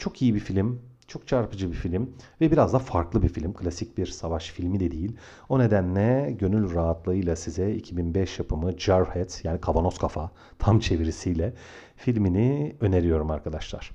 Çok 0.00 0.22
iyi 0.22 0.34
bir 0.34 0.40
film. 0.40 0.82
Çok 1.08 1.28
çarpıcı 1.28 1.70
bir 1.70 1.76
film 1.76 2.10
ve 2.40 2.50
biraz 2.50 2.72
da 2.72 2.78
farklı 2.78 3.22
bir 3.22 3.28
film. 3.28 3.52
Klasik 3.52 3.98
bir 3.98 4.06
savaş 4.06 4.50
filmi 4.50 4.80
de 4.80 4.90
değil. 4.90 5.16
O 5.48 5.58
nedenle 5.58 6.36
gönül 6.38 6.74
rahatlığıyla 6.74 7.36
size 7.36 7.74
2005 7.74 8.38
yapımı 8.38 8.78
Jarhead 8.78 9.44
yani 9.44 9.60
kavanoz 9.60 9.98
kafa 9.98 10.30
tam 10.58 10.78
çevirisiyle 10.78 11.52
filmini 11.96 12.76
öneriyorum 12.80 13.30
arkadaşlar. 13.30 13.90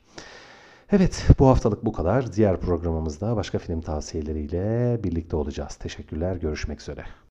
Evet 0.92 1.26
bu 1.40 1.48
haftalık 1.48 1.86
bu 1.86 1.92
kadar. 1.92 2.34
Diğer 2.34 2.60
programımızda 2.60 3.36
başka 3.36 3.60
film 3.60 3.82
tavsiyeleriyle 3.82 5.00
birlikte 5.04 5.36
olacağız. 5.36 5.76
Teşekkürler. 5.76 6.36
Görüşmek 6.36 6.82
üzere. 6.82 7.06